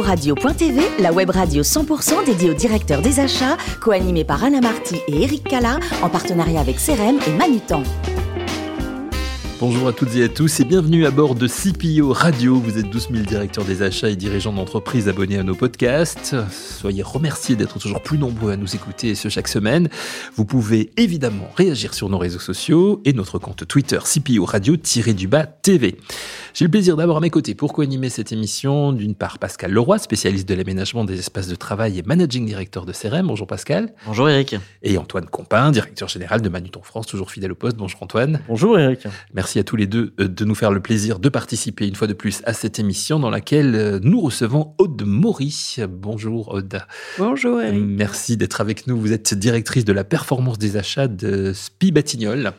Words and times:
Radio.tv, 0.00 0.80
la 1.00 1.12
web 1.12 1.30
radio 1.30 1.62
100% 1.62 2.24
dédiée 2.24 2.50
aux 2.50 2.54
directeurs 2.54 3.02
des 3.02 3.20
achats, 3.20 3.56
co-animée 3.80 4.24
par 4.24 4.42
Anna 4.42 4.60
Marty 4.60 4.96
et 5.08 5.22
Eric 5.22 5.44
Cala, 5.44 5.78
en 6.02 6.08
partenariat 6.08 6.60
avec 6.60 6.76
CRM 6.76 7.18
et 7.26 7.32
Manutan. 7.36 7.82
Bonjour 9.62 9.86
à 9.86 9.92
toutes 9.92 10.16
et 10.16 10.24
à 10.24 10.28
tous 10.28 10.58
et 10.58 10.64
bienvenue 10.64 11.06
à 11.06 11.12
bord 11.12 11.36
de 11.36 11.46
CPO 11.46 12.12
Radio. 12.12 12.56
Vous 12.56 12.78
êtes 12.78 12.90
12 12.90 13.10
000 13.12 13.24
directeurs 13.24 13.64
des 13.64 13.82
achats 13.82 14.08
et 14.08 14.16
dirigeants 14.16 14.52
d'entreprises 14.52 15.08
abonnés 15.08 15.38
à 15.38 15.44
nos 15.44 15.54
podcasts. 15.54 16.34
Soyez 16.50 17.04
remerciés 17.04 17.54
d'être 17.54 17.78
toujours 17.78 18.02
plus 18.02 18.18
nombreux 18.18 18.50
à 18.50 18.56
nous 18.56 18.74
écouter 18.74 19.14
ce 19.14 19.28
chaque 19.28 19.46
semaine. 19.46 19.88
Vous 20.34 20.44
pouvez 20.44 20.90
évidemment 20.96 21.48
réagir 21.54 21.94
sur 21.94 22.08
nos 22.08 22.18
réseaux 22.18 22.40
sociaux 22.40 23.00
et 23.04 23.12
notre 23.12 23.38
compte 23.38 23.68
Twitter 23.68 24.00
CPO 24.04 24.44
Radio-du-bas 24.44 25.46
TV. 25.46 25.96
J'ai 26.54 26.66
le 26.66 26.70
plaisir 26.70 26.98
d'avoir 26.98 27.16
à 27.16 27.20
mes 27.20 27.30
côtés 27.30 27.54
pour 27.54 27.72
co-animer 27.72 28.10
cette 28.10 28.30
émission 28.30 28.92
d'une 28.92 29.14
part 29.14 29.38
Pascal 29.38 29.72
Leroy, 29.72 29.98
spécialiste 29.98 30.46
de 30.46 30.52
l'aménagement 30.52 31.06
des 31.06 31.18
espaces 31.18 31.48
de 31.48 31.54
travail 31.54 31.98
et 31.98 32.02
managing 32.02 32.44
director 32.44 32.84
de 32.84 32.92
CRM. 32.92 33.26
Bonjour 33.26 33.46
Pascal. 33.46 33.94
Bonjour 34.04 34.28
Eric. 34.28 34.56
Et 34.82 34.98
Antoine 34.98 35.24
Compin, 35.24 35.70
directeur 35.70 36.08
général 36.08 36.42
de 36.42 36.48
Manuton 36.50 36.82
France, 36.82 37.06
toujours 37.06 37.30
fidèle 37.30 37.52
au 37.52 37.54
poste. 37.54 37.78
Bonjour 37.78 38.02
Antoine. 38.02 38.40
Bonjour 38.48 38.78
Eric. 38.78 39.06
Merci 39.32 39.60
à 39.60 39.64
tous 39.64 39.76
les 39.76 39.86
deux 39.86 40.12
euh, 40.20 40.28
de 40.28 40.44
nous 40.44 40.54
faire 40.54 40.72
le 40.72 40.80
plaisir 40.80 41.20
de 41.20 41.30
participer 41.30 41.88
une 41.88 41.94
fois 41.94 42.06
de 42.06 42.12
plus 42.12 42.42
à 42.44 42.52
cette 42.52 42.78
émission 42.78 43.18
dans 43.18 43.30
laquelle 43.30 43.74
euh, 43.74 43.98
nous 44.02 44.20
recevons 44.20 44.74
Aude 44.76 45.04
Maury. 45.06 45.76
Bonjour 45.88 46.52
Aude. 46.52 46.82
Bonjour 47.16 47.62
Eric. 47.62 47.80
Merci 47.82 48.36
d'être 48.36 48.60
avec 48.60 48.86
nous. 48.86 49.00
Vous 49.00 49.14
êtes 49.14 49.32
directrice 49.32 49.86
de 49.86 49.94
la 49.94 50.04
performance 50.04 50.58
des 50.58 50.76
achats 50.76 51.08
de 51.08 51.54
Spi 51.54 51.92
Batignolles. 51.92 52.52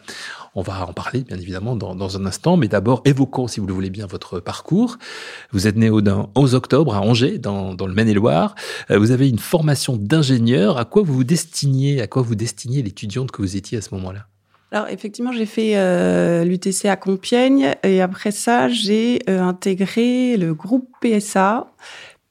On 0.55 0.61
va 0.61 0.85
en 0.87 0.93
parler, 0.93 1.21
bien 1.21 1.37
évidemment, 1.37 1.75
dans, 1.75 2.17
un 2.17 2.25
instant. 2.25 2.57
Mais 2.57 2.67
d'abord, 2.67 3.01
évoquons, 3.05 3.47
si 3.47 3.59
vous 3.59 3.65
le 3.65 3.73
voulez 3.73 3.89
bien, 3.89 4.05
votre 4.05 4.39
parcours. 4.39 4.97
Vous 5.51 5.67
êtes 5.67 5.75
né 5.75 5.89
au 5.89 6.01
11 6.35 6.53
octobre 6.53 6.93
à 6.93 7.01
Angers, 7.01 7.39
dans, 7.39 7.75
le 7.75 7.93
Maine-et-Loire. 7.93 8.53
Euh, 8.91 8.99
vous 8.99 9.11
avez 9.11 9.29
une 9.29 9.39
formation 9.39 9.97
d'ingénieur. 9.97 10.77
À 10.77 10.85
quoi 10.85 11.01
vous 11.01 11.13
vous 11.13 11.23
destiniez 11.23 12.01
À 12.01 12.07
quoi 12.07 12.21
vous 12.21 12.35
destiniez 12.35 12.83
l'étudiante 12.83 13.31
que 13.31 13.41
vous 13.41 13.55
étiez 13.55 13.79
à 13.79 13.81
ce 13.81 13.95
moment-là? 13.95 14.27
Alors 14.71 14.87
effectivement, 14.89 15.31
j'ai 15.31 15.45
fait 15.45 15.75
euh, 15.75 16.43
l'UTC 16.43 16.85
à 16.85 16.95
Compiègne 16.95 17.75
et 17.83 18.01
après 18.01 18.31
ça, 18.31 18.69
j'ai 18.69 19.21
euh, 19.29 19.41
intégré 19.41 20.37
le 20.37 20.53
groupe 20.53 20.87
PSA 21.01 21.67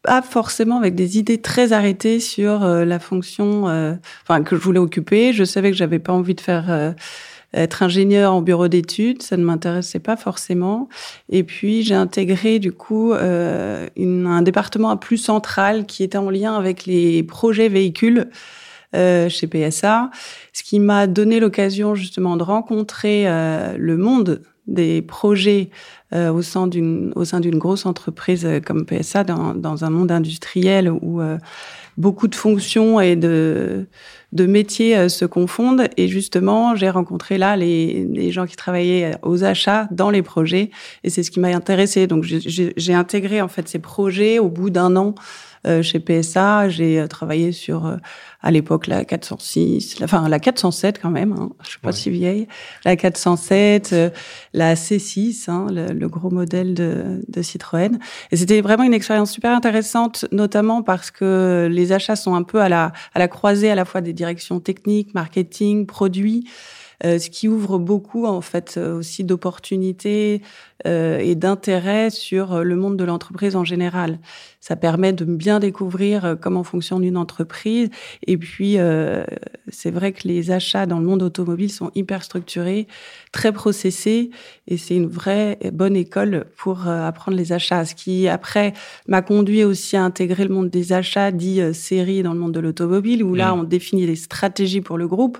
pas 0.02 0.20
forcément 0.20 0.78
avec 0.78 0.97
des 0.97 1.16
idées 1.16 1.41
très 1.41 1.72
arrêtées 1.72 2.19
sur 2.19 2.64
la 2.64 2.98
fonction 2.98 3.97
que 4.44 4.56
je 4.56 4.60
voulais 4.60 4.80
occuper. 4.80 5.32
Je 5.32 5.44
savais 5.44 5.70
que 5.70 5.77
j'avais 5.77 6.00
pas 6.00 6.12
envie 6.12 6.34
de 6.34 6.41
faire 6.41 6.94
être 7.55 7.83
ingénieur 7.83 8.33
en 8.33 8.42
bureau 8.42 8.69
d'études, 8.69 9.22
ça 9.22 9.36
ne 9.36 9.45
m'intéressait 9.45 9.98
pas 9.98 10.17
forcément. 10.17 10.89
Et 11.28 11.42
puis 11.45 11.83
j'ai 11.83 11.94
intégré 11.94 12.59
du 12.59 12.72
coup 12.72 13.12
euh, 13.12 13.89
une, 13.97 14.27
un 14.27 14.42
département 14.42 14.97
plus 14.97 15.19
central 15.19 15.86
qui 15.86 16.03
était 16.03 16.19
en 16.19 16.31
lien 16.31 16.56
avec 16.56 16.86
les 16.86 17.22
projets 17.22 17.69
véhicules 17.69 18.28
euh, 18.94 19.28
chez 19.28 19.47
PSA, 19.47 20.11
ce 20.53 20.62
qui 20.62 20.78
m'a 20.78 21.06
donné 21.06 21.41
l'occasion 21.41 21.94
justement 21.94 22.36
de 22.36 22.42
rencontrer 22.42 23.25
euh, 23.27 23.75
le 23.78 23.97
monde 23.97 24.42
des 24.66 25.03
projets 25.03 25.70
euh, 26.14 26.30
au 26.30 26.42
sein 26.42 26.66
d'une 26.66 27.12
au 27.16 27.24
sein 27.24 27.41
d'une 27.41 27.58
grosse 27.58 27.86
entreprise 27.86 28.46
comme 28.66 28.84
PSA 28.84 29.24
dans, 29.24 29.55
dans 29.55 29.84
un 29.84 29.91
monde 29.91 30.12
industriel 30.12 30.91
où 30.91 31.20
euh, 31.20 31.38
beaucoup 31.96 32.28
de 32.28 32.34
fonctions 32.34 33.00
et 33.00 33.16
de 33.16 33.86
de 34.32 34.46
métiers 34.46 34.96
euh, 34.96 35.08
se 35.08 35.24
confondent. 35.24 35.88
Et 35.96 36.08
justement, 36.08 36.74
j'ai 36.74 36.91
rencontré 36.91 37.38
là 37.38 37.56
les, 37.56 38.06
les, 38.10 38.30
gens 38.30 38.46
qui 38.46 38.56
travaillaient 38.56 39.12
aux 39.22 39.44
achats 39.44 39.88
dans 39.91 40.10
les 40.10 40.22
projets, 40.22 40.70
et 41.04 41.10
c'est 41.10 41.22
ce 41.22 41.30
qui 41.30 41.41
m'a 41.41 41.48
intéressé. 41.48 42.06
Donc, 42.06 42.24
j'ai 42.24 42.94
intégré 42.94 43.41
en 43.41 43.48
fait 43.48 43.69
ces 43.69 43.78
projets 43.78 44.38
au 44.38 44.48
bout 44.48 44.70
d'un 44.70 44.97
an. 44.97 45.14
Euh, 45.66 45.82
chez 45.82 46.00
PSA, 46.00 46.68
j'ai 46.68 46.98
euh, 46.98 47.06
travaillé 47.06 47.52
sur 47.52 47.86
euh, 47.86 47.96
à 48.42 48.50
l'époque 48.50 48.88
la 48.88 49.05
406, 49.05 50.00
la, 50.00 50.04
enfin 50.06 50.28
la 50.28 50.41
407 50.41 51.00
quand 51.00 51.10
même, 51.10 51.32
hein, 51.32 51.50
je 51.62 51.70
suis 51.70 51.78
pas 51.78 51.92
si 51.92 52.10
vieille, 52.10 52.48
la 52.84 52.97
407, 52.97 53.94
la 54.53 54.75
C6, 54.75 55.48
hein, 55.48 55.66
le, 55.70 55.92
le, 55.92 56.09
gros 56.09 56.31
modèle 56.31 56.75
de, 56.75 57.22
de 57.28 57.42
Citroën. 57.42 57.98
Et 58.32 58.37
c'était 58.37 58.60
vraiment 58.60 58.82
une 58.82 58.94
expérience 58.94 59.31
super 59.31 59.54
intéressante, 59.54 60.26
notamment 60.32 60.82
parce 60.82 61.12
que 61.12 61.69
les 61.70 61.92
achats 61.92 62.16
sont 62.16 62.34
un 62.34 62.42
peu 62.42 62.60
à 62.60 62.69
la 62.69 62.92
à 63.14 63.20
la 63.20 63.28
croisée 63.28 63.70
à 63.70 63.76
la 63.76 63.84
fois 63.84 64.00
des 64.00 64.12
direction 64.12 64.58
technique, 64.60 65.14
marketing, 65.14 65.87
produit, 65.87 66.44
euh, 66.47 66.81
ce 67.02 67.30
qui 67.30 67.48
ouvre 67.48 67.78
beaucoup 67.78 68.26
en 68.26 68.40
fait 68.40 68.74
euh, 68.76 68.96
aussi 68.96 69.24
d'opportunités 69.24 70.42
euh, 70.86 71.18
et 71.18 71.34
d'intérêt 71.34 72.10
sur 72.10 72.62
le 72.62 72.76
monde 72.76 72.96
de 72.96 73.04
l'entreprise 73.04 73.56
en 73.56 73.64
général. 73.64 74.18
Ça 74.60 74.76
permet 74.76 75.12
de 75.12 75.24
bien 75.24 75.58
découvrir 75.58 76.36
comment 76.40 76.62
fonctionne 76.62 77.02
une 77.02 77.16
entreprise. 77.16 77.90
Et 78.26 78.36
puis, 78.36 78.76
c'est 79.68 79.90
vrai 79.90 80.12
que 80.12 80.28
les 80.28 80.52
achats 80.52 80.86
dans 80.86 81.00
le 81.00 81.04
monde 81.04 81.24
automobile 81.24 81.70
sont 81.70 81.90
hyper 81.96 82.22
structurés, 82.22 82.86
très 83.32 83.50
processés, 83.50 84.30
et 84.69 84.76
c'est 84.76 84.94
une 84.94 85.08
vraie 85.08 85.58
bonne 85.72 85.96
école 85.96 86.46
pour 86.56 86.86
apprendre 86.86 87.36
les 87.36 87.52
achats. 87.52 87.84
Ce 87.84 87.96
qui, 87.96 88.28
après, 88.28 88.72
m'a 89.08 89.20
conduit 89.20 89.64
aussi 89.64 89.96
à 89.96 90.04
intégrer 90.04 90.44
le 90.44 90.54
monde 90.54 90.70
des 90.70 90.92
achats, 90.92 91.32
dit 91.32 91.60
série 91.74 92.22
dans 92.22 92.32
le 92.32 92.38
monde 92.38 92.52
de 92.52 92.60
l'automobile, 92.60 93.24
où 93.24 93.34
là, 93.34 93.52
mmh. 93.52 93.58
on 93.58 93.62
définit 93.64 94.06
les 94.06 94.16
stratégies 94.16 94.80
pour 94.80 94.96
le 94.96 95.08
groupe 95.08 95.38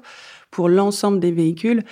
pour 0.53 0.69
l'ensemble 0.69 1.19
des 1.19 1.33
véhicules. 1.33 1.83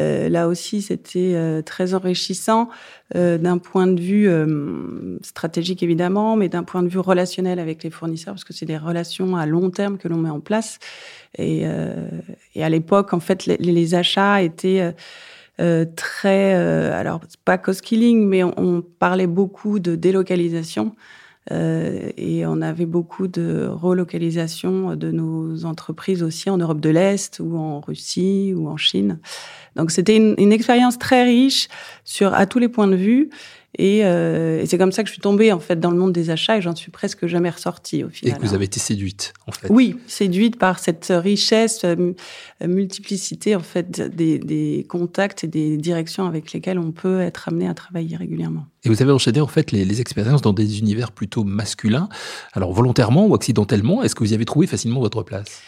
Euh, 0.00 0.28
là 0.28 0.48
aussi, 0.48 0.82
c'était 0.82 1.34
euh, 1.34 1.62
très 1.62 1.94
enrichissant 1.94 2.68
euh, 3.14 3.38
d'un 3.38 3.58
point 3.58 3.86
de 3.86 4.00
vue 4.00 4.28
euh, 4.28 5.18
stratégique 5.22 5.82
évidemment, 5.82 6.34
mais 6.34 6.48
d'un 6.48 6.64
point 6.64 6.82
de 6.82 6.88
vue 6.88 6.98
relationnel 6.98 7.58
avec 7.58 7.84
les 7.84 7.90
fournisseurs, 7.90 8.34
parce 8.34 8.44
que 8.44 8.52
c'est 8.52 8.66
des 8.66 8.76
relations 8.76 9.36
à 9.36 9.46
long 9.46 9.70
terme 9.70 9.98
que 9.98 10.08
l'on 10.08 10.16
met 10.16 10.30
en 10.30 10.40
place. 10.40 10.78
Et, 11.36 11.62
euh, 11.64 12.08
et 12.54 12.64
à 12.64 12.68
l'époque, 12.68 13.12
en 13.12 13.20
fait, 13.20 13.46
les, 13.46 13.56
les 13.58 13.94
achats 13.94 14.42
étaient 14.42 14.94
très, 15.96 16.54
alors 16.54 17.20
pas 17.44 17.58
cost 17.58 17.80
killing, 17.80 18.26
mais 18.26 18.44
on 18.44 18.80
parlait 18.80 19.26
beaucoup 19.26 19.80
de 19.80 19.96
délocalisation. 19.96 20.94
Euh, 21.50 22.10
et 22.16 22.44
on 22.46 22.60
avait 22.60 22.86
beaucoup 22.86 23.26
de 23.28 23.68
relocalisation 23.70 24.96
de 24.96 25.10
nos 25.10 25.64
entreprises 25.64 26.22
aussi 26.22 26.50
en 26.50 26.58
Europe 26.58 26.80
de 26.80 26.90
l'Est 26.90 27.40
ou 27.40 27.56
en 27.56 27.80
Russie 27.80 28.52
ou 28.56 28.68
en 28.68 28.76
Chine. 28.76 29.18
Donc 29.76 29.90
c'était 29.90 30.16
une, 30.16 30.34
une, 30.38 30.52
expérience 30.52 30.98
très 30.98 31.24
riche 31.24 31.68
sur 32.04 32.34
à 32.34 32.46
tous 32.46 32.58
les 32.58 32.68
points 32.68 32.88
de 32.88 32.96
vue. 32.96 33.30
Et, 33.78 34.04
euh, 34.04 34.60
et 34.60 34.66
c'est 34.66 34.76
comme 34.76 34.90
ça 34.90 35.04
que 35.04 35.08
je 35.08 35.12
suis 35.12 35.22
tombée 35.22 35.52
en 35.52 35.60
fait 35.60 35.78
dans 35.78 35.92
le 35.92 35.96
monde 35.96 36.12
des 36.12 36.30
achats 36.30 36.58
et 36.58 36.62
j'en 36.62 36.74
suis 36.74 36.90
presque 36.90 37.26
jamais 37.26 37.48
ressortie 37.48 38.02
au 38.02 38.08
final. 38.08 38.34
Et 38.34 38.36
que 38.36 38.44
vous 38.44 38.54
avez 38.54 38.64
été 38.64 38.80
séduite 38.80 39.32
en 39.46 39.52
fait. 39.52 39.68
Oui, 39.70 39.96
séduite 40.08 40.58
par 40.58 40.80
cette 40.80 41.06
richesse, 41.10 41.82
euh, 41.84 42.12
multiplicité 42.66 43.54
en 43.54 43.60
fait 43.60 44.00
des, 44.00 44.40
des, 44.40 44.84
contacts 44.88 45.44
et 45.44 45.46
des 45.46 45.76
directions 45.76 46.26
avec 46.26 46.52
lesquelles 46.52 46.78
on 46.78 46.90
peut 46.90 47.20
être 47.20 47.48
amené 47.48 47.68
à 47.68 47.74
travailler 47.74 48.16
régulièrement. 48.16 48.66
Et 48.82 48.88
vous 48.88 49.00
avez 49.00 49.12
enchaîné 49.12 49.40
en 49.40 49.46
fait 49.46 49.70
les, 49.70 49.84
les 49.84 50.00
expériences 50.00 50.42
dans 50.42 50.52
des 50.52 50.80
univers 50.80 51.12
plutôt 51.12 51.44
masculins. 51.44 52.08
Alors 52.54 52.72
volontairement 52.72 53.26
ou 53.26 53.34
accidentellement, 53.34 54.02
est-ce 54.02 54.16
que 54.16 54.24
vous 54.24 54.32
y 54.32 54.34
avez 54.34 54.44
trouvé 54.44 54.66
facilement 54.66 55.00
votre 55.00 55.22
place? 55.22 55.62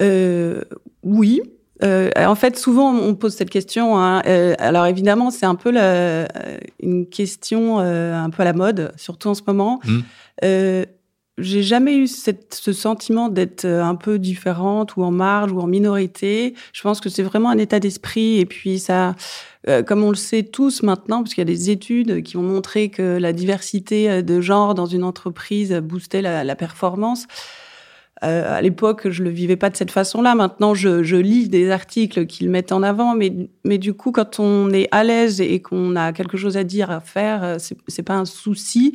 Euh, 0.00 0.62
Oui, 1.04 1.40
euh, 1.82 2.10
en 2.16 2.34
fait, 2.34 2.58
souvent 2.58 2.94
on 2.94 3.14
pose 3.14 3.34
cette 3.34 3.50
question. 3.50 3.98
Hein. 3.98 4.22
Euh, 4.26 4.54
alors 4.58 4.86
évidemment, 4.86 5.30
c'est 5.30 5.46
un 5.46 5.54
peu 5.54 5.70
la, 5.70 5.82
euh, 5.82 6.26
une 6.80 7.06
question 7.06 7.80
euh, 7.80 8.14
un 8.14 8.30
peu 8.30 8.42
à 8.42 8.44
la 8.44 8.52
mode, 8.52 8.92
surtout 8.96 9.28
en 9.28 9.34
ce 9.34 9.42
moment. 9.46 9.80
Mmh. 9.84 9.98
Euh, 10.44 10.84
j'ai 11.38 11.62
jamais 11.62 11.96
eu 11.96 12.06
cette, 12.06 12.54
ce 12.54 12.72
sentiment 12.72 13.28
d'être 13.28 13.64
un 13.64 13.94
peu 13.94 14.18
différente 14.18 14.96
ou 14.96 15.02
en 15.02 15.10
marge 15.10 15.50
ou 15.50 15.60
en 15.60 15.66
minorité. 15.66 16.54
Je 16.74 16.82
pense 16.82 17.00
que 17.00 17.08
c'est 17.08 17.22
vraiment 17.22 17.48
un 17.48 17.58
état 17.58 17.80
d'esprit 17.80 18.38
et 18.38 18.44
puis 18.44 18.78
ça, 18.78 19.14
comme 19.86 20.04
on 20.04 20.10
le 20.10 20.16
sait 20.16 20.42
tous 20.42 20.82
maintenant, 20.82 21.22
parce 21.22 21.32
qu'il 21.32 21.40
y 21.40 21.48
a 21.50 21.52
des 21.52 21.70
études 21.70 22.22
qui 22.22 22.36
ont 22.36 22.42
montré 22.42 22.90
que 22.90 23.16
la 23.16 23.32
diversité 23.32 24.22
de 24.22 24.40
genre 24.42 24.74
dans 24.74 24.84
une 24.84 25.04
entreprise 25.04 25.72
boostait 25.72 26.20
la, 26.20 26.44
la 26.44 26.54
performance. 26.54 27.26
Euh, 28.24 28.56
à 28.56 28.60
l'époque, 28.62 29.08
je 29.08 29.22
le 29.24 29.30
vivais 29.30 29.56
pas 29.56 29.68
de 29.70 29.76
cette 29.76 29.90
façon-là. 29.90 30.34
Maintenant, 30.34 30.74
je, 30.74 31.02
je, 31.02 31.16
lis 31.16 31.48
des 31.48 31.70
articles 31.70 32.26
qui 32.26 32.44
le 32.44 32.50
mettent 32.50 32.72
en 32.72 32.82
avant, 32.82 33.14
mais, 33.14 33.32
mais 33.64 33.78
du 33.78 33.94
coup, 33.94 34.12
quand 34.12 34.38
on 34.38 34.70
est 34.70 34.88
à 34.92 35.02
l'aise 35.02 35.40
et 35.40 35.60
qu'on 35.60 35.96
a 35.96 36.12
quelque 36.12 36.36
chose 36.36 36.56
à 36.56 36.64
dire, 36.64 36.90
à 36.90 37.00
faire, 37.00 37.42
euh, 37.42 37.56
c'est 37.58 38.02
pas 38.02 38.14
un 38.14 38.24
souci. 38.24 38.94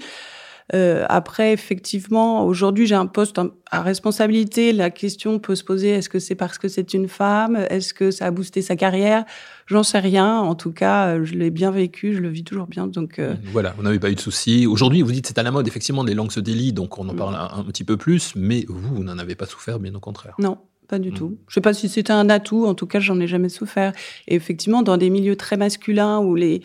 Euh, 0.73 1.05
après, 1.07 1.53
effectivement, 1.53 2.45
aujourd'hui, 2.45 2.87
j'ai 2.87 2.95
un 2.95 3.05
poste 3.05 3.39
à 3.71 3.81
responsabilité. 3.81 4.73
La 4.73 4.89
question 4.89 5.39
peut 5.39 5.55
se 5.55 5.63
poser 5.63 5.89
est-ce 5.89 6.09
que 6.09 6.19
c'est 6.19 6.35
parce 6.35 6.57
que 6.57 6.67
c'est 6.67 6.93
une 6.93 7.07
femme? 7.07 7.55
Est-ce 7.69 7.93
que 7.93 8.11
ça 8.11 8.25
a 8.25 8.31
boosté 8.31 8.61
sa 8.61 8.75
carrière? 8.75 9.23
J'en 9.65 9.83
sais 9.83 9.99
rien. 9.99 10.39
En 10.39 10.55
tout 10.55 10.71
cas, 10.71 11.23
je 11.23 11.33
l'ai 11.35 11.51
bien 11.51 11.71
vécu, 11.71 12.13
je 12.13 12.19
le 12.19 12.29
vis 12.29 12.43
toujours 12.43 12.67
bien. 12.67 12.87
Donc 12.87 13.19
euh... 13.19 13.35
voilà, 13.51 13.75
on 13.79 13.83
n'avait 13.83 13.99
pas 13.99 14.09
eu 14.09 14.15
de 14.15 14.19
soucis. 14.19 14.67
Aujourd'hui, 14.67 15.01
vous 15.01 15.11
dites 15.11 15.27
c'est 15.27 15.39
à 15.39 15.43
la 15.43 15.51
mode. 15.51 15.67
Effectivement, 15.67 16.03
les 16.03 16.13
langues 16.13 16.31
se 16.31 16.39
délient, 16.41 16.73
donc 16.73 16.97
on 16.97 17.07
en 17.07 17.15
parle 17.15 17.35
un, 17.35 17.59
un 17.59 17.63
petit 17.63 17.83
peu 17.83 17.95
plus. 17.97 18.33
Mais 18.35 18.65
vous, 18.67 18.95
vous 18.95 19.03
n'en 19.03 19.17
avez 19.17 19.35
pas 19.35 19.45
souffert, 19.45 19.79
bien 19.79 19.95
au 19.95 19.99
contraire. 19.99 20.35
Non. 20.39 20.57
Pas 20.87 20.99
du 20.99 21.11
mmh. 21.11 21.15
tout. 21.15 21.37
Je 21.49 21.53
sais 21.53 21.59
pas 21.59 21.73
si 21.73 21.89
c'était 21.89 22.13
un 22.13 22.29
atout. 22.29 22.65
En 22.65 22.73
tout 22.73 22.87
cas, 22.87 23.01
j'en 23.01 23.19
ai 23.19 23.27
jamais 23.27 23.49
souffert. 23.49 23.91
Et 24.29 24.35
effectivement, 24.35 24.83
dans 24.83 24.95
des 24.95 25.09
milieux 25.09 25.35
très 25.35 25.57
masculins 25.57 26.19
où 26.19 26.33
les 26.33 26.61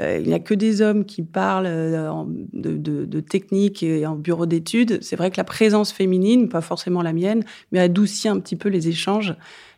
euh, 0.00 0.18
il 0.20 0.26
n'y 0.26 0.34
a 0.34 0.38
que 0.38 0.54
des 0.54 0.82
hommes 0.82 1.04
qui 1.04 1.22
parlent 1.22 1.66
euh, 1.66 2.24
de, 2.52 2.76
de, 2.76 3.04
de, 3.04 3.20
technique 3.20 3.82
et 3.82 4.06
en 4.06 4.16
bureau 4.16 4.46
d'études. 4.46 4.98
C'est 5.02 5.16
vrai 5.16 5.30
que 5.30 5.36
la 5.36 5.44
présence 5.44 5.92
féminine, 5.92 6.48
pas 6.48 6.60
forcément 6.60 7.02
la 7.02 7.12
mienne, 7.12 7.44
mais 7.72 7.78
adoucit 7.78 8.28
un 8.28 8.38
petit 8.38 8.56
peu 8.56 8.68
les 8.68 8.88
échanges. 8.88 9.34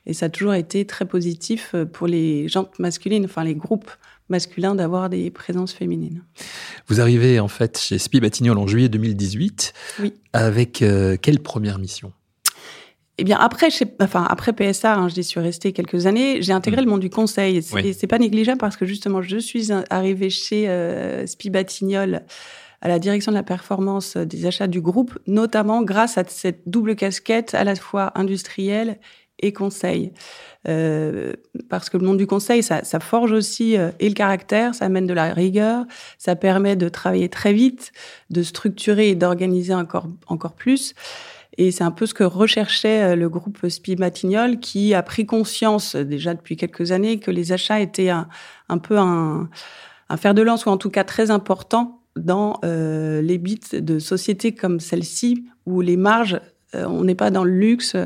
Et 0.07 0.15
ça 0.15 0.27
a 0.27 0.29
toujours 0.29 0.55
été 0.55 0.87
très 0.87 1.05
positif 1.05 1.73
euh, 1.75 1.85
pour 1.85 2.07
les 2.07 2.49
gens 2.49 2.69
masculines, 2.79 3.27
enfin 3.27 3.45
les 3.45 3.55
groupes 3.55 3.91
masculins 4.29 4.75
d'avoir 4.75 5.09
des 5.09 5.31
présences 5.31 5.73
féminines. 5.73 6.23
Vous 6.87 7.01
arrivez 7.01 7.41
en 7.41 7.49
fait 7.49 7.79
chez 7.79 7.99
Spi 7.99 8.21
Batignolles 8.21 8.59
en 8.59 8.67
juillet 8.67 8.89
2018. 8.89 9.73
Oui. 10.01 10.15
Avec 10.35 10.85
quelle 11.23 11.41
première 11.41 11.79
mission? 11.79 12.13
Eh 13.19 13.25
bien, 13.25 13.37
après, 13.37 13.69
enfin, 14.01 14.25
après 14.31 14.53
PSA, 14.53 14.95
hein, 14.95 15.09
j'y 15.09 15.25
suis 15.25 15.41
restée 15.41 15.73
quelques 15.73 16.07
années. 16.07 16.41
J'ai 16.41 16.53
intégré 16.53 16.81
mmh. 16.81 16.85
le 16.85 16.91
monde 16.91 17.01
du 17.01 17.11
conseil. 17.11 17.63
C'est 17.63 17.93
c'est 17.93 18.07
pas 18.07 18.19
négligeable 18.19 18.59
parce 18.59 18.77
que 18.77 18.87
justement, 18.87 19.23
je 19.23 19.39
suis 19.39 19.73
arrivée 19.91 20.31
chez 20.31 20.67
euh, 20.69 21.27
Batignol 21.47 22.23
à 22.81 22.87
la 22.87 23.01
direction 23.01 23.33
de 23.33 23.37
la 23.37 23.43
performance 23.43 24.17
des 24.17 24.47
achats 24.47 24.69
du 24.69 24.81
groupe, 24.81 25.19
notamment 25.27 25.83
grâce 25.83 26.17
à 26.17 26.23
cette 26.29 26.63
double 26.67 26.95
casquette 26.95 27.55
à 27.55 27.65
la 27.65 27.75
fois 27.75 28.13
industrielle 28.15 28.99
et 29.41 29.53
conseil. 29.53 30.13
Euh, 30.69 31.33
parce 31.69 31.91
que 31.91 31.97
le 31.97 32.07
monde 32.07 32.19
du 32.19 32.27
conseil, 32.27 32.63
ça, 32.63 32.85
ça 32.85 33.01
forge 33.01 33.33
aussi 33.33 33.77
euh, 33.77 33.91
et 34.01 34.09
le 34.09 34.15
caractère, 34.15 34.75
ça 34.75 34.85
amène 34.85 35.07
de 35.07 35.15
la 35.15 35.33
rigueur, 35.33 35.87
ça 36.19 36.37
permet 36.37 36.77
de 36.77 36.89
travailler 36.89 37.29
très 37.29 37.53
vite, 37.53 37.93
de 38.31 38.43
structurer 38.43 39.11
et 39.11 39.15
d'organiser 39.15 39.75
encore, 39.75 40.07
encore 40.29 40.53
plus. 40.53 40.95
Et 41.59 41.73
c'est 41.73 41.85
un 41.85 41.91
peu 41.91 42.07
ce 42.07 42.15
que 42.15 42.25
recherchait 42.25 43.03
euh, 43.03 43.17
le 43.17 43.29
groupe 43.29 43.69
Spi 43.69 43.97
Matignol, 43.97 44.61
qui 44.61 44.95
a 44.95 45.03
pris 45.03 45.27
conscience 45.27 45.97
euh, 45.97 46.05
déjà 46.05 46.33
depuis 46.35 46.57
quelques 46.57 46.93
années 46.93 47.19
que 47.19 47.33
les 47.33 47.53
achats 47.53 47.81
étaient 47.81 48.11
un, 48.11 48.29
peu 48.79 48.97
un, 48.97 49.51
un 50.09 50.17
fer 50.17 50.35
de 50.35 50.43
lance, 50.43 50.67
ou 50.67 50.71
en 50.71 50.79
tout 50.79 50.91
cas 50.91 51.05
très 51.05 51.31
important 51.31 52.01
dans 52.17 52.59
euh, 52.65 53.21
les 53.23 53.39
bits 53.39 53.61
de 53.73 53.99
sociétés 53.99 54.55
comme 54.55 54.81
celle-ci, 54.81 55.47
où 55.67 55.81
les 55.81 55.97
marges 55.97 56.41
euh, 56.75 56.85
on 56.87 57.05
n'est 57.05 57.15
pas 57.15 57.31
dans 57.31 57.45
le 57.45 57.59
luxe, 57.59 57.97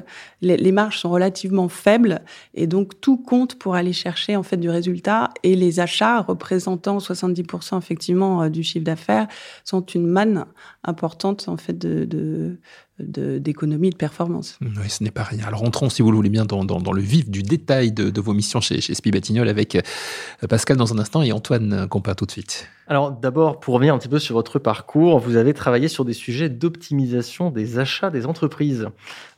les, 0.40 0.70
marges 0.70 1.00
sont 1.00 1.10
relativement 1.10 1.68
faibles 1.68 2.20
et 2.54 2.68
donc 2.68 3.00
tout 3.00 3.16
compte 3.16 3.56
pour 3.56 3.74
aller 3.74 3.92
chercher 3.92 4.36
en 4.36 4.44
fait 4.44 4.56
du 4.56 4.70
résultat. 4.70 5.30
Et 5.42 5.56
les 5.56 5.80
achats 5.80 6.20
représentant 6.20 6.98
70% 6.98 7.78
effectivement 7.78 8.48
du 8.48 8.62
chiffre 8.62 8.84
d'affaires 8.84 9.26
sont 9.64 9.84
une 9.84 10.06
manne 10.06 10.44
importante 10.84 11.48
en 11.48 11.56
fait 11.56 11.76
de, 11.76 12.60
d'économie 12.98 13.90
de, 13.90 13.94
de, 13.94 13.98
performance. 13.98 14.58
Oui, 14.60 14.88
ce 14.88 15.02
n'est 15.02 15.10
pas 15.10 15.22
rien. 15.22 15.44
Alors 15.46 15.62
entrons, 15.62 15.88
si 15.88 16.02
vous 16.02 16.10
le 16.10 16.16
voulez 16.16 16.28
bien, 16.28 16.44
dans, 16.44 16.64
dans, 16.64 16.92
le 16.92 17.02
vif 17.02 17.30
du 17.30 17.42
détail 17.42 17.92
de, 17.92 18.20
vos 18.20 18.34
missions 18.34 18.60
chez, 18.60 18.80
chez 18.80 18.94
Spi 18.94 19.10
Batignol 19.10 19.48
avec 19.48 19.76
euh, 19.76 20.46
Pascal 20.48 20.76
dans 20.76 20.92
un 20.92 20.98
instant 20.98 21.22
et 21.22 21.32
Antoine 21.32 21.88
Compin 21.88 22.14
tout 22.14 22.26
de 22.26 22.30
suite. 22.30 22.68
Alors 22.86 23.12
d'abord, 23.12 23.60
pour 23.60 23.74
revenir 23.74 23.94
un 23.94 23.98
petit 23.98 24.08
peu 24.08 24.18
sur 24.18 24.34
votre 24.34 24.58
parcours, 24.58 25.18
vous 25.18 25.36
avez 25.36 25.54
travaillé 25.54 25.88
sur 25.88 26.04
des 26.04 26.12
sujets 26.12 26.48
d'optimisation 26.48 27.50
des 27.50 27.78
achats 27.78 28.10
des 28.10 28.26
entreprises. 28.26 28.88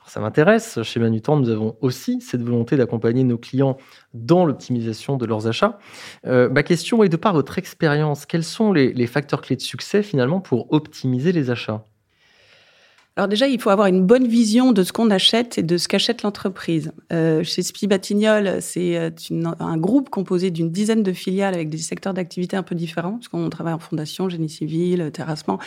ça 0.06 0.21
m'intéresse. 0.21 0.83
Chez 0.83 0.99
Manutan, 0.99 1.37
nous 1.37 1.49
avons 1.49 1.77
aussi 1.81 2.21
cette 2.21 2.43
volonté 2.43 2.77
d'accompagner 2.77 3.23
nos 3.23 3.39
clients 3.39 3.77
dans 4.12 4.45
l'optimisation 4.45 5.17
de 5.17 5.27
leurs 5.27 5.47
achats. 5.47 5.79
Euh, 6.27 6.49
ma 6.49 6.62
question 6.62 7.05
est, 7.05 7.09
de 7.09 7.17
par 7.17 7.33
votre 7.33 7.59
expérience, 7.59 8.27
quels 8.27 8.45
sont 8.45 8.73
les 8.73 9.06
facteurs 9.06 9.43
clés 9.43 9.56
de 9.56 9.62
succès 9.62 10.03
finalement 10.03 10.41
pour 10.41 10.73
optimiser 10.73 11.31
les 11.31 11.51
achats? 11.51 11.85
Alors 13.16 13.28
déjà, 13.28 13.46
il 13.46 13.61
faut 13.61 13.70
avoir 13.70 13.87
une 13.87 14.05
bonne 14.05 14.26
vision 14.26 14.72
de 14.72 14.82
ce 14.82 14.93
qu'on 14.93 15.08
achète 15.08 15.56
et 15.56 15.62
de 15.62 15.76
ce 15.78 15.87
qu'achète 15.87 16.22
l'entreprise. 16.22 16.90
Euh, 17.12 17.44
chez 17.44 17.62
Spi 17.62 17.87
Batignolles, 17.87 18.61
c'est 18.61 18.96
euh, 18.96 19.11
un 19.61 19.76
groupe 19.76 20.11
composé 20.11 20.50
d'une 20.50 20.72
dizaine 20.72 21.05
de 21.05 21.12
filiales 21.12 21.55
avec 21.55 21.69
des 21.69 21.78
secteurs 21.78 22.12
d'activité 22.12 22.56
un 22.56 22.64
peu 22.64 22.75
différents, 22.75 23.12
parce 23.12 23.28
qu'on 23.28 23.49
travaille 23.50 23.75
en 23.75 23.78
fondation, 23.78 24.28
génie 24.28 24.49
civil, 24.49 25.12
terrassement. 25.12 25.61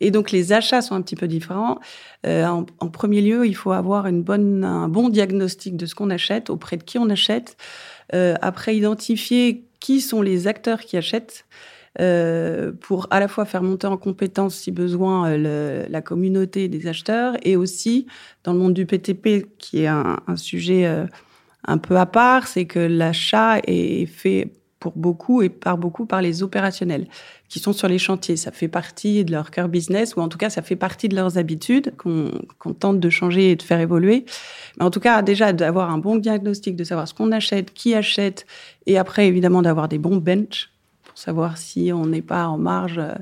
Et 0.00 0.10
donc 0.10 0.30
les 0.30 0.54
achats 0.54 0.80
sont 0.80 0.94
un 0.94 1.02
petit 1.02 1.16
peu 1.16 1.28
différents. 1.28 1.78
Euh, 2.26 2.46
en, 2.46 2.64
en, 2.80 2.88
premier 2.88 3.20
lieu, 3.20 3.46
il 3.46 3.54
faut 3.54 3.72
avoir 3.72 4.06
une 4.06 4.22
bonne, 4.22 4.64
un 4.64 4.88
bon 4.88 5.10
diagnostic 5.10 5.76
de 5.76 5.84
ce 5.84 5.94
qu'on 5.94 6.08
achète, 6.08 6.48
auprès 6.48 6.78
de 6.78 6.84
qui 6.84 6.96
on 6.96 7.10
achète. 7.10 7.58
Euh, 8.14 8.34
après, 8.40 8.76
identifier 8.76 9.64
qui 9.80 10.00
sont 10.00 10.22
les 10.22 10.46
acteurs 10.46 10.80
qui 10.80 10.96
achètent. 10.96 11.44
Euh, 12.00 12.72
pour 12.72 13.06
à 13.10 13.20
la 13.20 13.28
fois 13.28 13.44
faire 13.44 13.62
monter 13.62 13.86
en 13.86 13.96
compétence, 13.96 14.56
si 14.56 14.72
besoin, 14.72 15.30
euh, 15.30 15.84
le, 15.84 15.92
la 15.92 16.02
communauté 16.02 16.68
des 16.68 16.88
acheteurs 16.88 17.36
et 17.42 17.56
aussi 17.56 18.06
dans 18.42 18.52
le 18.52 18.58
monde 18.58 18.74
du 18.74 18.84
PTP, 18.84 19.46
qui 19.58 19.82
est 19.82 19.86
un, 19.86 20.18
un 20.26 20.36
sujet 20.36 20.86
euh, 20.86 21.06
un 21.66 21.78
peu 21.78 21.96
à 21.96 22.06
part, 22.06 22.48
c'est 22.48 22.66
que 22.66 22.80
l'achat 22.80 23.58
est 23.66 24.06
fait 24.06 24.52
pour 24.80 24.92
beaucoup 24.96 25.40
et 25.40 25.48
par 25.48 25.78
beaucoup 25.78 26.04
par 26.04 26.20
les 26.20 26.42
opérationnels 26.42 27.06
qui 27.48 27.58
sont 27.58 27.72
sur 27.72 27.88
les 27.88 27.98
chantiers. 27.98 28.36
Ça 28.36 28.50
fait 28.50 28.68
partie 28.68 29.24
de 29.24 29.32
leur 29.32 29.50
cœur 29.50 29.68
business 29.68 30.14
ou 30.14 30.20
en 30.20 30.28
tout 30.28 30.36
cas 30.36 30.50
ça 30.50 30.60
fait 30.60 30.76
partie 30.76 31.08
de 31.08 31.16
leurs 31.16 31.38
habitudes 31.38 31.94
qu'on 31.96 32.74
tente 32.78 33.00
de 33.00 33.08
changer 33.08 33.52
et 33.52 33.56
de 33.56 33.62
faire 33.62 33.80
évoluer. 33.80 34.26
Mais 34.76 34.84
en 34.84 34.90
tout 34.90 35.00
cas 35.00 35.22
déjà 35.22 35.54
d'avoir 35.54 35.90
un 35.90 35.96
bon 35.96 36.16
diagnostic, 36.16 36.76
de 36.76 36.84
savoir 36.84 37.08
ce 37.08 37.14
qu'on 37.14 37.32
achète, 37.32 37.72
qui 37.72 37.94
achète 37.94 38.44
et 38.84 38.98
après 38.98 39.26
évidemment 39.26 39.62
d'avoir 39.62 39.88
des 39.88 39.98
bons 39.98 40.16
bench 40.16 40.73
savoir 41.14 41.58
si 41.58 41.92
on 41.92 42.06
n'est 42.06 42.22
pas 42.22 42.46
en 42.46 42.58
marge 42.58 42.98
euh, 42.98 43.14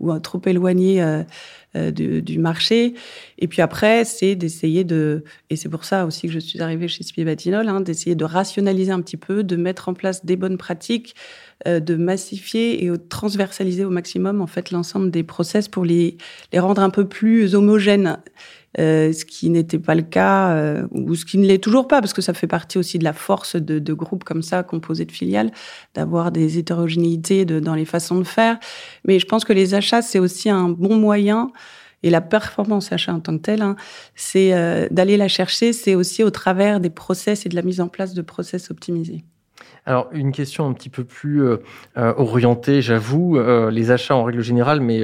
ou 0.00 0.16
trop 0.18 0.40
éloigné 0.46 1.02
euh, 1.02 1.22
euh, 1.74 1.90
du, 1.90 2.38
marché. 2.38 2.94
Et 3.38 3.48
puis 3.48 3.62
après, 3.62 4.04
c'est 4.04 4.34
d'essayer 4.34 4.84
de, 4.84 5.24
et 5.50 5.56
c'est 5.56 5.68
pour 5.68 5.84
ça 5.84 6.06
aussi 6.06 6.26
que 6.26 6.32
je 6.32 6.38
suis 6.38 6.60
arrivée 6.60 6.88
chez 6.88 7.02
Spivatinol, 7.02 7.68
hein, 7.68 7.80
d'essayer 7.80 8.14
de 8.14 8.24
rationaliser 8.24 8.92
un 8.92 9.00
petit 9.00 9.16
peu, 9.16 9.42
de 9.42 9.56
mettre 9.56 9.88
en 9.88 9.94
place 9.94 10.24
des 10.24 10.36
bonnes 10.36 10.58
pratiques, 10.58 11.14
de 11.64 11.96
massifier 11.96 12.84
et 12.84 12.90
de 12.90 12.96
transversaliser 12.96 13.86
au 13.86 13.90
maximum 13.90 14.42
en 14.42 14.46
fait 14.46 14.70
l'ensemble 14.70 15.10
des 15.10 15.22
process 15.22 15.68
pour 15.68 15.86
les, 15.86 16.18
les 16.52 16.58
rendre 16.58 16.82
un 16.82 16.90
peu 16.90 17.08
plus 17.08 17.54
homogènes. 17.54 18.18
Euh, 18.78 19.12
ce 19.12 19.24
qui 19.24 19.48
n'était 19.48 19.78
pas 19.78 19.94
le 19.94 20.02
cas, 20.02 20.50
euh, 20.50 20.86
ou 20.90 21.14
ce 21.14 21.24
qui 21.24 21.38
ne 21.38 21.46
l'est 21.46 21.62
toujours 21.62 21.88
pas, 21.88 22.00
parce 22.00 22.12
que 22.12 22.20
ça 22.20 22.34
fait 22.34 22.46
partie 22.46 22.76
aussi 22.76 22.98
de 22.98 23.04
la 23.04 23.14
force 23.14 23.56
de, 23.56 23.78
de 23.78 23.92
groupes 23.94 24.24
comme 24.24 24.42
ça, 24.42 24.62
composés 24.62 25.06
de 25.06 25.12
filiales, 25.12 25.50
d'avoir 25.94 26.30
des 26.30 26.58
hétérogénéités 26.58 27.46
de, 27.46 27.58
dans 27.58 27.74
les 27.74 27.86
façons 27.86 28.18
de 28.18 28.24
faire. 28.24 28.58
Mais 29.06 29.18
je 29.18 29.26
pense 29.26 29.44
que 29.44 29.54
les 29.54 29.74
achats, 29.74 30.02
c'est 30.02 30.18
aussi 30.18 30.50
un 30.50 30.68
bon 30.68 30.96
moyen 30.96 31.50
et 32.02 32.10
la 32.10 32.20
performance 32.20 32.92
achat 32.92 33.14
en 33.14 33.20
tant 33.20 33.36
que 33.36 33.42
telle, 33.42 33.62
hein, 33.62 33.76
c'est 34.14 34.52
euh, 34.52 34.86
d'aller 34.90 35.16
la 35.16 35.28
chercher, 35.28 35.72
c'est 35.72 35.94
aussi 35.94 36.22
au 36.22 36.30
travers 36.30 36.78
des 36.78 36.90
process 36.90 37.46
et 37.46 37.48
de 37.48 37.54
la 37.54 37.62
mise 37.62 37.80
en 37.80 37.88
place 37.88 38.12
de 38.12 38.22
process 38.22 38.70
optimisés. 38.70 39.24
Alors, 39.88 40.08
une 40.12 40.32
question 40.32 40.66
un 40.66 40.72
petit 40.72 40.88
peu 40.88 41.04
plus 41.04 41.44
euh, 41.44 41.58
euh, 41.96 42.12
orientée, 42.16 42.82
j'avoue, 42.82 43.38
euh, 43.38 43.70
les 43.70 43.92
achats 43.92 44.16
en 44.16 44.24
règle 44.24 44.42
générale, 44.42 44.80
mais 44.80 45.00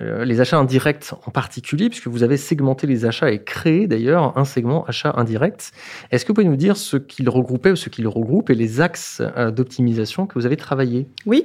les 0.00 0.40
achats 0.40 0.58
indirects 0.58 1.12
en 1.24 1.30
particulier, 1.30 1.88
puisque 1.88 2.08
vous 2.08 2.24
avez 2.24 2.36
segmenté 2.36 2.86
les 2.88 3.04
achats 3.04 3.30
et 3.30 3.42
créé 3.42 3.86
d'ailleurs 3.86 4.36
un 4.36 4.44
segment 4.44 4.84
achat 4.86 5.14
indirect. 5.16 5.70
Est-ce 6.10 6.24
que 6.24 6.28
vous 6.28 6.34
pouvez 6.34 6.48
nous 6.48 6.56
dire 6.56 6.76
ce 6.76 6.96
qu'il 6.96 7.28
regroupait 7.28 7.70
ou 7.70 7.76
ce 7.76 7.88
qu'il 7.88 8.08
regroupe 8.08 8.50
et 8.50 8.54
les 8.54 8.80
axes 8.80 9.22
d'optimisation 9.52 10.26
que 10.26 10.34
vous 10.34 10.46
avez 10.46 10.56
travaillé? 10.56 11.06
Oui. 11.26 11.44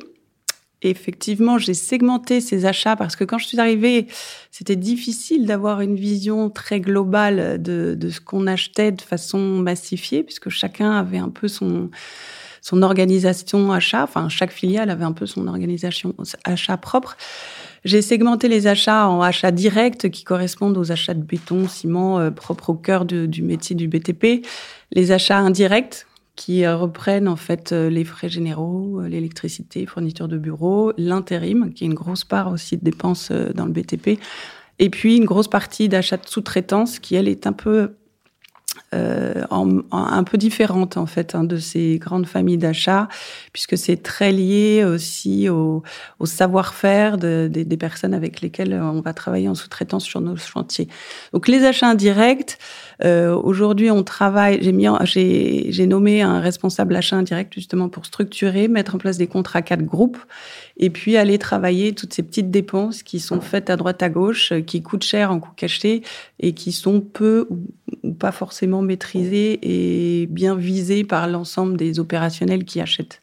Effectivement, 0.81 1.57
j'ai 1.57 1.73
segmenté 1.73 2.39
ces 2.39 2.65
achats 2.65 2.95
parce 2.95 3.17
que 3.17 3.25
quand 3.25 3.37
je 3.37 3.47
suis 3.47 3.59
arrivée, 3.59 4.07
c'était 4.49 4.77
difficile 4.77 5.45
d'avoir 5.45 5.81
une 5.81 5.95
vision 5.95 6.49
très 6.49 6.79
globale 6.79 7.61
de 7.61 8.09
ce 8.09 8.21
qu'on 8.21 8.47
achetait 8.47 8.93
de 8.93 9.01
façon 9.01 9.39
massifiée, 9.39 10.23
puisque 10.23 10.49
chacun 10.49 10.91
avait 10.91 11.17
un 11.17 11.29
peu 11.29 11.49
son, 11.49 11.89
son 12.69 12.83
organisation 12.83 13.71
achat. 13.71 14.03
Enfin, 14.03 14.29
chaque 14.29 14.51
filiale 14.51 14.91
avait 14.91 15.03
un 15.03 15.11
peu 15.11 15.25
son 15.25 15.47
organisation 15.47 16.13
achat 16.43 16.77
propre. 16.77 17.17
J'ai 17.83 18.01
segmenté 18.01 18.47
les 18.47 18.67
achats 18.67 19.07
en 19.07 19.21
achats 19.21 19.51
directs 19.51 20.09
qui 20.11 20.23
correspondent 20.23 20.77
aux 20.77 20.91
achats 20.91 21.15
de 21.15 21.23
béton, 21.23 21.67
ciment, 21.67 22.19
euh, 22.19 22.29
propres 22.29 22.69
au 22.69 22.75
cœur 22.75 23.05
du 23.05 23.41
métier 23.41 23.75
du 23.75 23.87
BTP. 23.87 24.45
Les 24.91 25.11
achats 25.11 25.39
indirects 25.39 26.05
qui 26.35 26.63
euh, 26.63 26.75
reprennent 26.75 27.27
en 27.27 27.35
fait 27.35 27.71
euh, 27.71 27.89
les 27.89 28.03
frais 28.03 28.29
généraux, 28.29 29.01
l'électricité, 29.01 29.87
fourniture 29.87 30.27
de 30.27 30.37
bureaux, 30.37 30.93
l'intérim, 30.97 31.73
qui 31.73 31.85
est 31.85 31.87
une 31.87 31.95
grosse 31.95 32.23
part 32.23 32.51
aussi 32.51 32.77
de 32.77 32.83
dépenses 32.83 33.31
dans 33.31 33.65
le 33.65 33.71
BTP. 33.71 34.19
Et 34.77 34.89
puis 34.89 35.17
une 35.17 35.25
grosse 35.25 35.47
partie 35.47 35.89
d'achats 35.89 36.17
de 36.17 36.27
sous-traitance 36.27 36.99
qui, 36.99 37.15
elle, 37.15 37.27
est 37.27 37.47
un 37.47 37.53
peu 37.53 37.95
euh, 38.93 39.43
en, 39.49 39.81
un 39.91 40.23
peu 40.23 40.37
différente 40.37 40.97
en 40.97 41.05
fait 41.05 41.35
hein, 41.35 41.43
de 41.43 41.57
ces 41.57 41.97
grandes 41.97 42.25
familles 42.25 42.57
d'achat, 42.57 43.07
puisque 43.53 43.77
c'est 43.77 43.97
très 44.01 44.31
lié 44.31 44.83
aussi 44.83 45.49
au, 45.49 45.83
au 46.19 46.25
savoir-faire 46.25 47.17
de, 47.17 47.49
des 47.51 47.77
personnes 47.77 48.13
avec 48.13 48.41
lesquelles 48.41 48.73
on 48.73 49.01
va 49.01 49.13
travailler 49.13 49.47
en 49.47 49.55
sous-traitance 49.55 50.03
sur 50.03 50.21
nos 50.21 50.35
chantiers. 50.37 50.87
Donc 51.33 51.47
les 51.47 51.63
achats 51.65 51.89
indirects, 51.89 52.57
euh, 53.03 53.35
aujourd'hui 53.35 53.91
on 53.91 54.03
travaille, 54.03 54.59
j'ai 54.61 54.71
mis, 54.71 54.87
j'ai 55.05 55.87
nommé 55.87 56.21
un 56.21 56.39
responsable 56.39 56.95
achat 56.95 57.15
indirect 57.15 57.53
justement 57.53 57.89
pour 57.89 58.05
structurer, 58.05 58.67
mettre 58.67 58.95
en 58.95 58.97
place 58.97 59.17
des 59.17 59.27
contrats 59.27 59.61
quatre 59.61 59.83
groupes, 59.83 60.19
et 60.77 60.89
puis 60.89 61.17
aller 61.17 61.37
travailler 61.37 61.93
toutes 61.93 62.13
ces 62.13 62.23
petites 62.23 62.51
dépenses 62.51 63.03
qui 63.03 63.19
sont 63.19 63.41
faites 63.41 63.69
à 63.69 63.75
droite 63.75 64.01
à 64.01 64.09
gauche, 64.09 64.53
qui 64.65 64.81
coûtent 64.81 65.03
cher 65.03 65.31
en 65.31 65.39
coût 65.39 65.51
caché 65.55 66.03
et 66.39 66.53
qui 66.53 66.71
sont 66.71 67.01
peu 67.01 67.47
ou 67.49 67.59
pas 68.19 68.31
forcément 68.31 68.81
maîtrisés 68.81 69.59
et 69.61 70.27
bien 70.27 70.55
visés 70.55 71.03
par 71.03 71.27
l'ensemble 71.27 71.77
des 71.77 71.99
opérationnels 71.99 72.65
qui 72.65 72.81
achètent. 72.81 73.21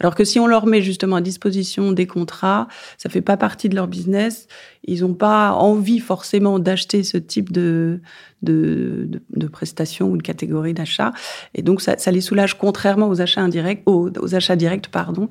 Alors 0.00 0.14
que 0.14 0.24
si 0.24 0.38
on 0.38 0.46
leur 0.46 0.66
met 0.66 0.80
justement 0.80 1.16
à 1.16 1.20
disposition 1.20 1.92
des 1.92 2.06
contrats, 2.06 2.68
ça 2.98 3.08
fait 3.08 3.20
pas 3.20 3.36
partie 3.36 3.68
de 3.68 3.74
leur 3.74 3.88
business, 3.88 4.46
ils 4.84 5.00
n'ont 5.00 5.14
pas 5.14 5.52
envie 5.52 5.98
forcément 5.98 6.60
d'acheter 6.60 7.02
ce 7.02 7.16
type 7.16 7.50
de, 7.50 8.00
de, 8.42 9.08
de, 9.30 9.46
prestations 9.48 10.08
ou 10.08 10.16
de 10.16 10.22
catégorie 10.22 10.72
d'achat. 10.72 11.12
Et 11.54 11.62
donc, 11.62 11.82
ça, 11.82 11.98
ça, 11.98 12.12
les 12.12 12.20
soulage 12.20 12.56
contrairement 12.56 13.08
aux 13.08 13.20
achats 13.20 13.40
indirects, 13.40 13.82
aux, 13.86 14.34
achats 14.34 14.56
directs, 14.56 14.88
pardon, 14.88 15.28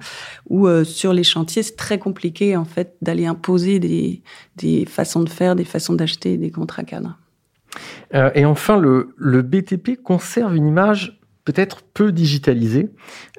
où 0.49 0.67
euh, 0.67 0.83
sur 0.83 1.13
les 1.13 1.23
chantiers, 1.23 1.63
c'est 1.63 1.77
très 1.77 1.97
compliqué, 1.97 2.57
en 2.57 2.65
fait, 2.65 2.95
d'aller 3.01 3.25
imposer 3.25 3.79
des, 3.79 4.21
des 4.57 4.85
façons 4.85 5.23
de 5.23 5.29
faire, 5.29 5.55
des 5.55 5.65
façons 5.65 5.93
d'acheter 5.93 6.37
des 6.37 6.51
contrats 6.51 6.83
cadres. 6.83 7.17
Euh, 8.13 8.31
et 8.35 8.45
enfin, 8.45 8.77
le, 8.77 9.13
le 9.17 9.41
BTP 9.41 10.01
conserve 10.01 10.55
une 10.55 10.67
image 10.67 11.19
peut-être 11.47 11.81
peu 11.93 12.11
digitalisé. 12.11 12.89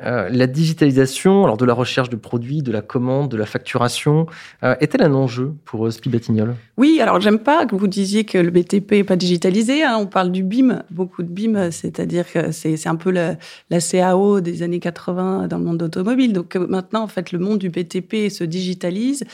Euh, 0.02 0.30
la 0.30 0.46
digitalisation, 0.46 1.44
alors 1.44 1.58
de 1.58 1.66
la 1.66 1.74
recherche 1.74 2.08
de 2.08 2.16
produits, 2.16 2.62
de 2.62 2.72
la 2.72 2.80
commande, 2.80 3.30
de 3.30 3.36
la 3.36 3.44
facturation, 3.44 4.24
euh, 4.62 4.74
est-elle 4.80 5.02
un 5.02 5.12
enjeu 5.12 5.52
pour 5.66 5.86
euh, 5.86 5.90
Spibatignol 5.90 6.54
Oui, 6.78 7.00
alors 7.02 7.20
j'aime 7.20 7.38
pas 7.38 7.66
que 7.66 7.76
vous 7.76 7.86
disiez 7.86 8.24
que 8.24 8.38
le 8.38 8.50
BTP 8.50 8.92
n'est 8.92 9.04
pas 9.04 9.16
digitalisé. 9.16 9.84
Hein. 9.84 9.98
On 10.00 10.06
parle 10.06 10.32
du 10.32 10.42
BIM, 10.42 10.84
beaucoup 10.90 11.22
de 11.22 11.28
BIM, 11.28 11.70
c'est-à-dire 11.70 12.32
que 12.32 12.50
c'est 12.50 12.86
un 12.86 12.96
peu 12.96 13.10
la, 13.10 13.36
CAO 13.78 14.40
des 14.40 14.62
années 14.62 14.80
80 14.80 15.46
dans 15.46 15.58
le 15.58 15.64
monde 15.64 15.82
automobile. 15.82 16.32
Donc 16.32 16.56
maintenant, 16.56 17.02
en 17.02 17.08
fait, 17.08 17.30
le 17.30 17.38
monde 17.38 17.58
du 17.58 17.68
BTP 17.68 18.30
se 18.30 18.42
digitalise. 18.42 19.24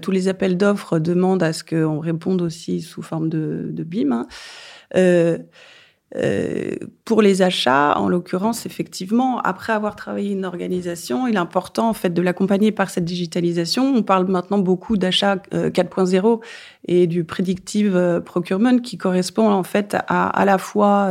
tous 0.00 0.12
les 0.12 0.28
appels 0.28 0.56
d'offres 0.56 1.00
demandent 1.00 1.42
à 1.42 1.52
ce 1.52 1.64
qu'on 1.64 1.98
réponde 1.98 2.40
aussi 2.40 2.82
sous 2.82 3.02
forme 3.02 3.28
de, 3.28 3.66
de 3.72 3.82
BIM. 3.82 4.12
Hein. 4.12 5.38
Euh, 6.16 6.76
pour 7.04 7.22
les 7.22 7.42
achats, 7.42 7.94
en 7.96 8.08
l'occurrence, 8.08 8.66
effectivement, 8.66 9.40
après 9.40 9.72
avoir 9.72 9.96
travaillé 9.96 10.32
une 10.32 10.44
organisation, 10.44 11.26
il 11.26 11.34
est 11.34 11.38
important 11.38 11.88
en 11.88 11.94
fait 11.94 12.10
de 12.10 12.20
l'accompagner 12.20 12.70
par 12.70 12.90
cette 12.90 13.04
digitalisation. 13.04 13.94
On 13.94 14.02
parle 14.02 14.26
maintenant 14.26 14.58
beaucoup 14.58 14.96
d'achat 14.96 15.36
4.0 15.36 16.26
euh, 16.26 16.38
et 16.86 17.06
du 17.06 17.24
predictive 17.24 17.96
euh, 17.96 18.20
procurement 18.20 18.78
qui 18.78 18.98
correspond 18.98 19.50
en 19.50 19.62
fait 19.62 19.96
à 20.08 20.28
à 20.28 20.44
la 20.44 20.58
fois 20.58 21.08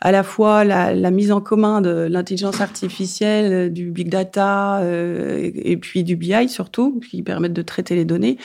à 0.00 0.12
la 0.12 0.22
fois 0.22 0.64
la, 0.64 0.94
la, 0.94 1.10
mise 1.10 1.32
en 1.32 1.40
commun 1.40 1.80
de 1.80 2.06
l'intelligence 2.08 2.60
artificielle, 2.60 3.72
du 3.72 3.90
big 3.90 4.08
data 4.08 4.80
et, 4.84 5.76
puis 5.76 6.04
du 6.04 6.14
BI 6.14 6.48
surtout, 6.48 7.00
qui 7.00 7.22
permettent 7.22 7.52
de 7.52 7.62
traiter 7.62 7.96
les 7.96 8.04
données. 8.04 8.38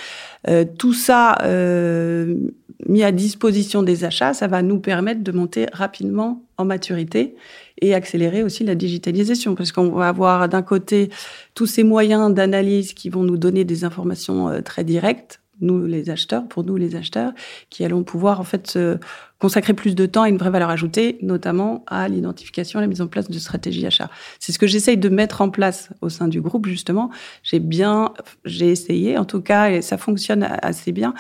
tout 0.78 0.94
ça 0.94 1.38
mis 2.88 3.04
à 3.04 3.12
disposition 3.12 3.84
des 3.84 4.04
achats, 4.04 4.34
ça 4.34 4.48
va 4.48 4.62
nous 4.62 4.80
permettre 4.80 5.24
de 5.24 5.32
monter 5.32 5.68
rapidement 5.74 6.44
en 6.58 6.66
maturité 6.66 7.36
et 7.82 7.94
accélérer 7.94 8.44
aussi 8.44 8.64
la 8.64 8.76
digitalisation. 8.76 9.56
Parce 9.56 9.72
qu'on 9.72 9.90
va 9.90 10.08
avoir 10.08 10.50
d'un 10.50 10.62
côté 10.62 11.10
tous 11.56 11.66
ces 11.66 11.84
moyens 11.84 12.34
d'analyse 12.34 12.94
qui 12.94 13.10
vont 13.10 13.24
nous 13.24 13.38
donner 13.38 13.66
des 13.66 13.84
informations 13.84 14.50
euh, 14.50 14.62
très 14.62 14.84
directes 14.84 15.40
nous 15.62 15.86
les 15.86 16.10
acheteurs, 16.10 16.48
pour 16.48 16.64
nous 16.64 16.76
les 16.76 16.96
acheteurs, 16.96 17.32
qui 17.70 17.86
allons 17.86 18.04
pouvoir 18.04 18.40
en 18.40 18.44
fait 18.44 18.68
se 18.68 18.98
consacrer 19.44 19.74
plus 19.74 19.94
de 19.94 20.06
temps 20.06 20.22
à 20.22 20.30
une 20.30 20.38
vraie 20.38 20.52
valeur 20.52 20.70
ajoutée, 20.70 21.18
notamment 21.22 21.84
à 21.88 22.08
l'identification 22.08 22.80
et 22.80 22.84
la 22.84 22.88
mise 22.88 23.02
en 23.02 23.08
place 23.08 23.30
de 23.30 23.38
stratégies 23.38 23.86
achat. 23.86 24.10
C'est 24.40 24.54
ce 24.54 24.58
que 24.58 24.68
j'essaye 24.68 24.96
de 24.96 25.10
mettre 25.10 25.42
en 25.42 25.50
place 25.50 25.90
au 26.00 26.08
sein 26.08 26.30
du 26.30 26.40
groupe, 26.40 26.66
justement. 26.66 27.10
J'ai 27.44 27.60
bien, 27.60 28.14
j'ai 28.46 28.70
essayé, 28.70 29.18
en 29.18 29.26
tout 29.26 29.42
cas, 29.42 29.70
et 29.70 29.82
ça 29.82 29.98
fonctionne 29.98 30.48
assez 30.62 30.94
bien, 30.94 31.14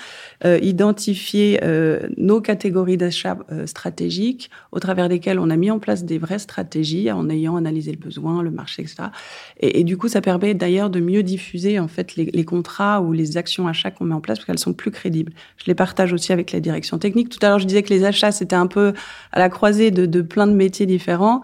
euh, 0.45 0.57
identifier 0.61 1.59
euh, 1.63 2.07
nos 2.15 2.39
catégories 2.39 2.95
d'achat 2.95 3.37
euh, 3.51 3.65
stratégiques, 3.65 4.49
au 4.71 4.79
travers 4.79 5.09
desquelles 5.09 5.37
on 5.37 5.49
a 5.49 5.57
mis 5.57 5.69
en 5.69 5.79
place 5.79 6.05
des 6.05 6.17
vraies 6.17 6.39
stratégies 6.39 7.11
en 7.11 7.29
ayant 7.29 7.57
analysé 7.57 7.91
le 7.91 7.97
besoin, 7.97 8.41
le 8.41 8.51
marché, 8.51 8.83
etc. 8.83 9.09
Et, 9.59 9.83
du 9.83 9.97
coup, 9.97 10.07
ça 10.07 10.21
permet 10.21 10.53
d'ailleurs 10.53 10.89
de 10.89 11.01
mieux 11.01 11.23
diffuser 11.23 11.77
en 11.77 11.89
fait 11.89 12.15
les, 12.15 12.29
les 12.31 12.45
contrats 12.45 13.01
ou 13.01 13.11
les 13.11 13.35
actions 13.35 13.67
achats 13.67 13.91
qu'on 13.91 14.05
met 14.05 14.15
en 14.15 14.21
place 14.21 14.37
parce 14.37 14.45
qu'elles 14.45 14.59
sont 14.59 14.71
plus 14.71 14.91
crédibles. 14.91 15.33
Je 15.57 15.65
les 15.67 15.75
partage 15.75 16.13
aussi 16.13 16.31
avec 16.31 16.53
la 16.53 16.61
direction 16.61 16.97
technique. 16.97 17.27
Tout 17.27 17.39
à 17.41 17.49
l'heure, 17.49 17.59
je 17.59 17.67
disais 17.67 17.83
que 17.83 17.93
les 17.93 18.05
c'était 18.13 18.55
un 18.55 18.67
peu 18.67 18.93
à 19.31 19.39
la 19.39 19.49
croisée 19.49 19.91
de, 19.91 20.21
plein 20.21 20.47
de 20.47 20.53
métiers 20.53 20.85
différents. 20.85 21.41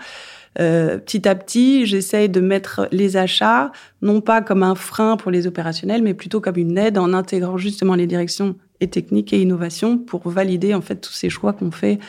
Euh, 0.59 0.97
petit 0.97 1.27
à 1.27 1.35
petit, 1.35 1.85
j'essaye 1.85 2.27
de 2.27 2.41
mettre 2.41 2.87
les 2.91 3.17
achats 3.17 3.71
non 4.01 4.19
pas 4.19 4.41
comme 4.41 4.63
un 4.63 4.75
frein 4.75 5.15
pour 5.15 5.31
les 5.31 5.47
opérationnels, 5.47 6.01
mais 6.01 6.13
plutôt 6.13 6.41
comme 6.41 6.57
une 6.57 6.77
aide 6.77 6.97
en 6.97 7.13
intégrant 7.13 7.57
justement 7.57 7.95
les 7.95 8.07
directions 8.07 8.55
et 8.79 8.87
techniques 8.87 9.31
et 9.31 9.41
innovation 9.41 9.97
pour 9.97 10.27
valider 10.29 10.73
en 10.73 10.81
fait 10.81 10.97
tous 10.97 11.13
ces 11.13 11.29
choix 11.29 11.53
qu'on 11.53 11.71
fait 11.71 11.99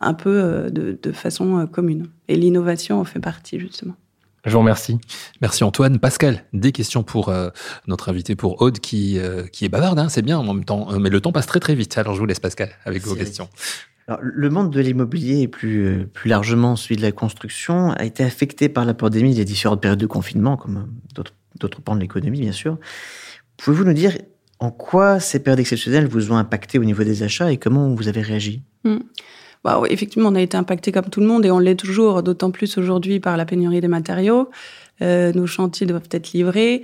un 0.00 0.14
peu 0.14 0.30
euh, 0.30 0.70
de, 0.70 1.12
façon 1.12 1.58
euh, 1.58 1.66
commune. 1.66 2.08
Et 2.28 2.36
l'innovation 2.36 3.00
en 3.00 3.04
fait 3.04 3.20
partie 3.20 3.60
justement. 3.60 3.94
Je 4.44 4.52
vous 4.52 4.60
remercie. 4.60 4.98
Merci 5.40 5.64
Antoine. 5.64 5.98
Pascal, 5.98 6.44
des 6.52 6.70
questions 6.70 7.02
pour 7.02 7.34
notre 7.88 8.10
invité, 8.10 8.36
pour 8.36 8.62
Aude, 8.62 8.78
qui, 8.78 9.18
qui 9.50 9.64
est 9.64 9.68
bavarde, 9.68 9.98
hein, 9.98 10.08
c'est 10.08 10.22
bien 10.22 10.38
en 10.38 10.54
même 10.54 10.64
temps, 10.64 10.86
mais 11.00 11.10
le 11.10 11.20
temps 11.20 11.32
passe 11.32 11.46
très 11.46 11.58
très 11.58 11.74
vite. 11.74 11.98
Alors 11.98 12.14
je 12.14 12.20
vous 12.20 12.26
laisse 12.26 12.38
Pascal 12.38 12.70
avec 12.84 13.02
vos 13.02 13.16
questions. 13.16 13.48
Alors, 14.08 14.20
le 14.22 14.50
monde 14.50 14.70
de 14.70 14.80
l'immobilier 14.80 15.42
et 15.42 15.48
plus, 15.48 16.06
plus 16.12 16.30
largement 16.30 16.76
celui 16.76 16.96
de 16.96 17.02
la 17.02 17.10
construction 17.10 17.90
a 17.90 18.04
été 18.04 18.22
affecté 18.22 18.68
par 18.68 18.84
la 18.84 18.94
pandémie 18.94 19.34
des 19.34 19.44
différentes 19.44 19.80
périodes 19.80 19.98
de 19.98 20.06
confinement, 20.06 20.56
comme 20.56 20.88
d'autres 21.14 21.80
pans 21.80 21.96
de 21.96 22.00
l'économie, 22.00 22.40
bien 22.40 22.52
sûr. 22.52 22.78
Pouvez-vous 23.56 23.84
nous 23.84 23.92
dire 23.92 24.16
en 24.58 24.70
quoi 24.70 25.20
ces 25.20 25.40
périodes 25.40 25.60
exceptionnelles 25.60 26.06
vous 26.06 26.32
ont 26.32 26.36
impacté 26.36 26.78
au 26.78 26.84
niveau 26.84 27.04
des 27.04 27.22
achats 27.22 27.50
et 27.52 27.56
comment 27.56 27.94
vous 27.94 28.08
avez 28.08 28.22
réagi? 28.22 28.62
Hmm. 28.84 28.98
bah, 29.64 29.82
Effectivement, 29.90 30.30
on 30.30 30.34
a 30.34 30.40
été 30.40 30.56
impacté 30.56 30.92
comme 30.92 31.10
tout 31.10 31.20
le 31.20 31.26
monde 31.26 31.44
et 31.44 31.50
on 31.50 31.58
l'est 31.58 31.76
toujours, 31.76 32.22
d'autant 32.22 32.50
plus 32.50 32.78
aujourd'hui 32.78 33.20
par 33.20 33.36
la 33.36 33.44
pénurie 33.44 33.80
des 33.80 33.88
matériaux. 33.88 34.50
Euh, 35.02 35.32
nos 35.32 35.46
chantiers 35.46 35.86
doivent 35.86 36.08
être 36.10 36.32
livrés. 36.32 36.82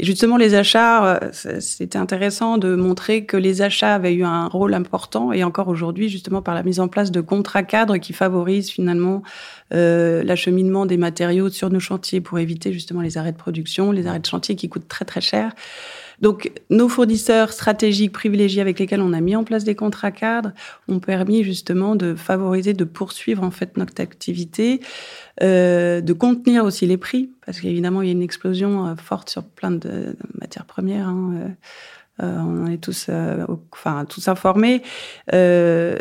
Et 0.00 0.04
justement, 0.06 0.38
les 0.38 0.54
achats, 0.54 1.20
euh, 1.22 1.28
c'était 1.60 1.98
intéressant 1.98 2.56
de 2.56 2.74
montrer 2.74 3.26
que 3.26 3.36
les 3.36 3.60
achats 3.60 3.94
avaient 3.94 4.14
eu 4.14 4.24
un 4.24 4.48
rôle 4.48 4.72
important 4.72 5.30
et 5.30 5.44
encore 5.44 5.68
aujourd'hui, 5.68 6.08
justement, 6.08 6.40
par 6.40 6.54
la 6.54 6.62
mise 6.62 6.80
en 6.80 6.88
place 6.88 7.10
de 7.10 7.20
contrats 7.20 7.64
cadres 7.64 7.98
qui 7.98 8.14
favorisent 8.14 8.70
finalement 8.70 9.22
euh, 9.74 10.22
l'acheminement 10.24 10.86
des 10.86 10.96
matériaux 10.96 11.50
sur 11.50 11.68
nos 11.68 11.80
chantiers 11.80 12.22
pour 12.22 12.38
éviter 12.38 12.72
justement 12.72 13.02
les 13.02 13.18
arrêts 13.18 13.32
de 13.32 13.36
production, 13.36 13.92
les 13.92 14.06
arrêts 14.06 14.20
de 14.20 14.26
chantier 14.26 14.56
qui 14.56 14.70
coûtent 14.70 14.88
très 14.88 15.04
très 15.04 15.20
cher. 15.20 15.52
Donc, 16.20 16.52
nos 16.70 16.88
fournisseurs 16.88 17.52
stratégiques 17.52 18.12
privilégiés 18.12 18.60
avec 18.60 18.78
lesquels 18.78 19.00
on 19.00 19.12
a 19.12 19.20
mis 19.20 19.36
en 19.36 19.44
place 19.44 19.64
des 19.64 19.74
contrats 19.74 20.10
cadres 20.10 20.52
ont 20.88 21.00
permis 21.00 21.44
justement 21.44 21.96
de 21.96 22.14
favoriser, 22.14 22.74
de 22.74 22.84
poursuivre 22.84 23.42
en 23.42 23.50
fait 23.50 23.76
notre 23.76 24.00
activité, 24.02 24.80
euh, 25.42 26.00
de 26.00 26.12
contenir 26.12 26.64
aussi 26.64 26.86
les 26.86 26.98
prix, 26.98 27.30
parce 27.46 27.60
qu'évidemment, 27.60 28.02
il 28.02 28.06
y 28.06 28.10
a 28.10 28.12
une 28.12 28.22
explosion 28.22 28.86
euh, 28.86 28.94
forte 28.96 29.30
sur 29.30 29.44
plein 29.44 29.70
de, 29.70 30.16
matières 30.40 30.66
premières. 30.66 31.08
Hein, 31.08 31.34
euh, 31.36 31.48
euh, 32.22 32.38
on 32.38 32.66
est 32.66 32.78
tous, 32.78 33.06
euh, 33.08 33.46
enfin, 33.72 34.04
tous 34.04 34.28
informés. 34.28 34.82
Euh, 35.32 35.96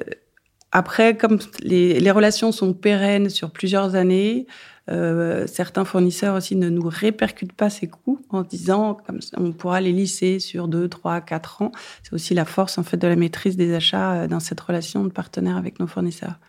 après, 0.72 1.18
comme 1.18 1.40
les, 1.62 2.00
les, 2.00 2.12
relations 2.12 2.52
sont 2.52 2.74
pérennes 2.74 3.30
sur 3.30 3.52
plusieurs 3.52 3.96
années, 3.96 4.46
euh, 4.90 5.48
certains 5.48 5.86
fournisseurs 5.86 6.36
aussi 6.36 6.56
ne 6.56 6.70
nous 6.70 6.88
répercutent 6.88 7.54
pas 7.54 7.70
ces 7.70 7.88
coûts 7.88 8.20
en 8.30 8.44
disant 8.44 8.98
comme 9.06 9.20
on 9.38 9.52
pourra 9.52 9.82
les 9.82 9.92
lisser 9.92 10.40
sur 10.40 10.68
2, 10.68 10.88
3, 10.90 11.22
4 11.22 11.62
ans. 11.62 11.72
C'est 12.04 12.14
aussi 12.14 12.34
la 12.34 12.46
force 12.46 12.78
en 12.78 12.84
fait 12.84 12.98
de 12.98 13.08
la 13.08 13.16
maîtrise 13.16 13.58
des 13.58 13.74
achats 13.74 14.14
euh, 14.14 14.28
dans 14.28 14.40
cette 14.40 14.60
relation 14.60 15.04
de 15.04 15.10
partenaire 15.10 15.58
avec 15.58 15.80
nos 15.80 15.88
fournisseurs. 15.88 16.40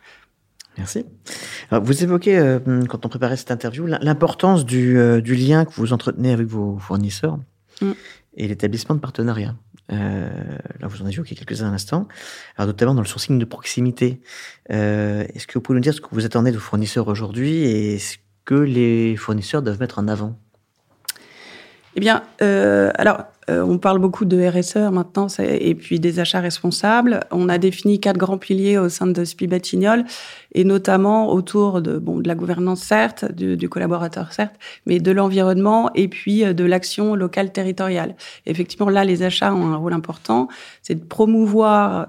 Merci. 0.79 1.05
Alors, 1.71 1.85
vous 1.85 2.03
évoquez, 2.03 2.39
euh, 2.39 2.59
quand 2.89 3.05
on 3.05 3.09
préparait 3.09 3.37
cette 3.37 3.51
interview, 3.51 3.87
l'importance 3.87 4.65
du, 4.65 4.99
euh, 4.99 5.21
du, 5.21 5.35
lien 5.35 5.65
que 5.65 5.73
vous 5.73 5.93
entretenez 5.93 6.33
avec 6.33 6.47
vos 6.47 6.79
fournisseurs 6.79 7.39
mm. 7.81 7.93
et 8.35 8.49
l'établissement 8.49 8.95
de 8.95 9.01
partenariat. 9.01 9.55
Euh, 9.93 10.31
là, 10.81 10.87
vous 10.87 11.03
en 11.03 11.05
avez 11.05 11.15
évoqué 11.15 11.35
quelques-uns 11.35 11.69
à 11.69 11.71
l'instant. 11.73 12.07
Alors, 12.57 12.69
notamment 12.69 12.95
dans 12.95 13.03
le 13.03 13.07
sourcing 13.07 13.39
de 13.39 13.45
proximité. 13.45 14.21
Est-ce 14.69 15.47
que 15.47 15.55
vous 15.55 15.61
pouvez 15.61 15.77
nous 15.77 15.83
dire 15.83 15.95
ce 15.95 16.01
que 16.01 16.09
vous 16.13 16.25
attendez 16.25 16.53
de 16.53 16.57
vos 16.57 16.63
fournisseurs 16.63 17.09
aujourd'hui 17.09 17.65
et 17.65 17.99
ce 17.99 18.17
que 18.45 18.55
les 18.55 19.17
fournisseurs 19.17 19.63
doivent 19.63 19.81
mettre 19.81 19.99
en 19.99 20.09
avant. 20.09 20.39
Eh 21.97 22.01
bien, 22.01 22.23
euh, 22.43 22.91
alors, 22.95 23.25
euh, 23.49 23.63
on 23.63 23.79
parle 23.79 23.99
beaucoup 23.99 24.25
de 24.25 24.47
RSE 24.47 24.93
maintenant 24.93 25.27
et 25.39 25.75
puis 25.75 25.99
des 25.99 26.21
achats 26.21 26.41
responsables. 26.41 27.21
On 27.31 27.49
a 27.49 27.59
défini 27.59 27.99
quatre 27.99 28.19
grands 28.19 28.39
piliers 28.39 28.77
au 28.79 28.89
sein 28.89 29.07
de 29.07 29.25
SPI 29.25 29.49
et 30.55 30.65
notamment 30.65 31.33
autour 31.33 31.81
de, 31.81 31.99
bon, 31.99 32.19
de 32.19 32.29
la 32.29 32.35
gouvernance, 32.35 32.83
certes, 32.83 33.33
du, 33.33 33.57
du 33.57 33.69
collaborateur, 33.69 34.33
certes, 34.33 34.57
mais 34.85 34.99
de 34.99 35.11
l'environnement 35.11 35.91
et 35.95 36.09
puis 36.09 36.45
euh, 36.45 36.53
de 36.53 36.65
l'action 36.65 37.15
locale 37.15 37.51
territoriale. 37.53 38.15
Effectivement, 38.47 38.91
là, 38.91 39.05
les 39.05 39.23
achats 39.23 39.55
ont 39.55 39.73
un 39.73 39.77
rôle 39.77 39.95
important. 39.95 40.49
C'est 40.83 40.97
de 40.97 41.05
promouvoir 41.05 42.09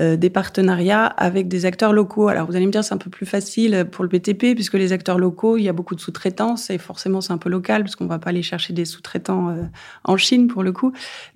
euh, 0.00 0.16
des 0.16 0.30
partenariats 0.30 1.04
avec 1.04 1.48
des 1.48 1.66
acteurs 1.66 1.92
locaux. 1.92 2.28
Alors 2.28 2.46
vous 2.46 2.56
allez 2.56 2.66
me 2.66 2.70
dire 2.70 2.84
c'est 2.84 2.94
un 2.94 2.98
peu 2.98 3.10
plus 3.10 3.26
facile 3.26 3.86
pour 3.90 4.04
le 4.04 4.08
BTP 4.08 4.54
puisque 4.54 4.74
les 4.74 4.92
acteurs 4.92 5.18
locaux, 5.18 5.56
il 5.56 5.64
y 5.64 5.68
a 5.68 5.72
beaucoup 5.72 5.94
de 5.94 6.00
sous-traitance 6.00 6.70
et 6.70 6.78
forcément 6.78 7.20
c'est 7.20 7.32
un 7.32 7.38
peu 7.38 7.50
local 7.50 7.82
parce 7.82 7.96
qu'on 7.96 8.06
va 8.06 8.18
pas 8.18 8.30
aller 8.30 8.42
chercher 8.42 8.72
des 8.72 8.84
sous-traitants 8.84 9.50
euh, 9.50 9.62
en 10.04 10.16
Chine 10.16 10.46
pour 10.46 10.62
le 10.62 10.69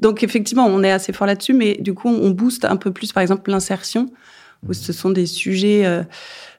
Donc 0.00 0.22
effectivement, 0.22 0.66
on 0.66 0.82
est 0.82 0.92
assez 0.92 1.12
fort 1.12 1.26
là-dessus 1.26 1.52
mais 1.54 1.76
du 1.80 1.94
coup 1.94 2.08
on 2.08 2.30
booste 2.30 2.64
un 2.64 2.76
peu 2.76 2.92
plus 2.92 3.12
par 3.12 3.22
exemple 3.22 3.50
l'insertion 3.50 4.10
où 4.68 4.72
ce 4.72 4.92
sont 4.92 5.10
des 5.10 5.26
sujets 5.26 5.84
euh, 5.84 6.02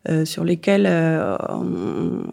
euh, 0.10 0.26
sur 0.26 0.44
lesquels, 0.44 0.86
euh, 0.88 1.36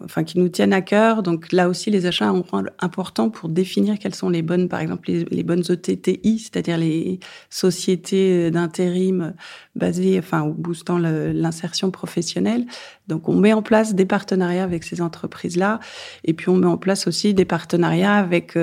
enfin, 0.03 0.23
qui 0.23 0.37
nous 0.37 0.49
tiennent 0.49 0.73
à 0.73 0.81
cœur. 0.81 1.23
Donc 1.23 1.51
là 1.51 1.69
aussi, 1.69 1.89
les 1.89 2.05
achats 2.05 2.31
ont 2.31 2.39
un 2.39 2.57
rôle 2.57 2.71
important 2.79 3.29
pour 3.29 3.49
définir 3.49 3.97
quelles 3.97 4.13
sont 4.13 4.29
les 4.29 4.43
bonnes, 4.43 4.69
par 4.69 4.79
exemple, 4.79 5.09
les, 5.09 5.43
bonnes 5.43 5.63
OTTI, 5.67 6.39
c'est-à-dire 6.39 6.77
les 6.77 7.19
sociétés 7.49 8.51
d'intérim 8.51 9.33
basées, 9.75 10.19
enfin, 10.19 10.45
boostant 10.45 10.99
l'insertion 10.99 11.89
professionnelle. 11.89 12.65
Donc 13.07 13.27
on 13.27 13.35
met 13.35 13.53
en 13.53 13.63
place 13.63 13.95
des 13.95 14.05
partenariats 14.05 14.63
avec 14.63 14.83
ces 14.83 15.01
entreprises-là, 15.01 15.79
et 16.23 16.33
puis 16.33 16.49
on 16.49 16.55
met 16.55 16.67
en 16.67 16.77
place 16.77 17.07
aussi 17.07 17.33
des 17.33 17.45
partenariats 17.45 18.15
avec 18.15 18.55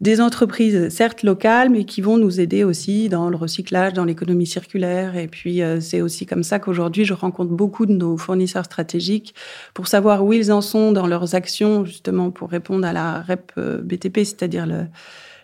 des 0.00 0.22
entreprises 0.22 0.88
certes 0.88 1.22
locales, 1.22 1.68
mais 1.68 1.84
qui 1.84 2.00
vont 2.00 2.16
nous 2.16 2.40
aider 2.40 2.64
aussi 2.64 3.08
dans 3.10 3.28
le 3.28 3.36
recyclage, 3.36 3.92
dans 3.92 4.04
l'économie 4.04 4.46
circulaire. 4.46 5.16
Et 5.16 5.28
puis 5.28 5.62
euh, 5.62 5.80
c'est 5.80 6.00
aussi 6.00 6.24
comme 6.24 6.42
ça 6.42 6.58
qu'aujourd'hui, 6.58 7.04
je 7.04 7.12
rencontre 7.12 7.50
beaucoup 7.50 7.84
de 7.84 7.92
nos 7.92 8.16
fournisseurs 8.16 8.64
stratégiques 8.64 9.34
pour 9.74 9.88
savoir 9.88 10.24
où 10.24 10.32
ils 10.32 10.52
en 10.52 10.62
sont 10.62 10.92
dans 10.92 11.06
leurs 11.06 11.34
actions, 11.34 11.84
justement 11.84 12.30
pour 12.30 12.48
répondre 12.48 12.86
à 12.86 12.92
la 12.92 13.20
REP 13.20 13.52
euh, 13.58 13.82
BTP, 13.82 14.18
c'est-à-dire 14.18 14.66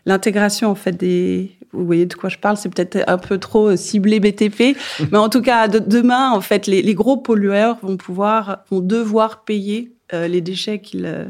l'intégration 0.06 0.70
en 0.70 0.74
fait 0.74 0.92
des 0.92 1.50
vous 1.72 1.84
voyez 1.84 2.06
de 2.06 2.14
quoi 2.14 2.30
je 2.30 2.38
parle 2.38 2.56
c'est 2.56 2.70
peut-être 2.70 3.04
un 3.06 3.18
peu 3.18 3.38
trop 3.38 3.70
euh, 3.70 3.76
ciblé 3.76 4.20
BTP 4.20 4.78
mais 5.10 5.18
en 5.18 5.28
tout 5.28 5.42
cas 5.42 5.68
demain 5.68 6.30
en 6.30 6.40
fait 6.40 6.66
les, 6.66 6.94
gros 6.94 7.16
pollueurs 7.16 7.78
vont 7.82 7.96
pouvoir 7.96 8.64
vont 8.70 8.80
devoir 8.80 9.44
payer 9.44 9.92
les 10.12 10.40
déchets 10.40 10.78
qu'ils 10.78 11.28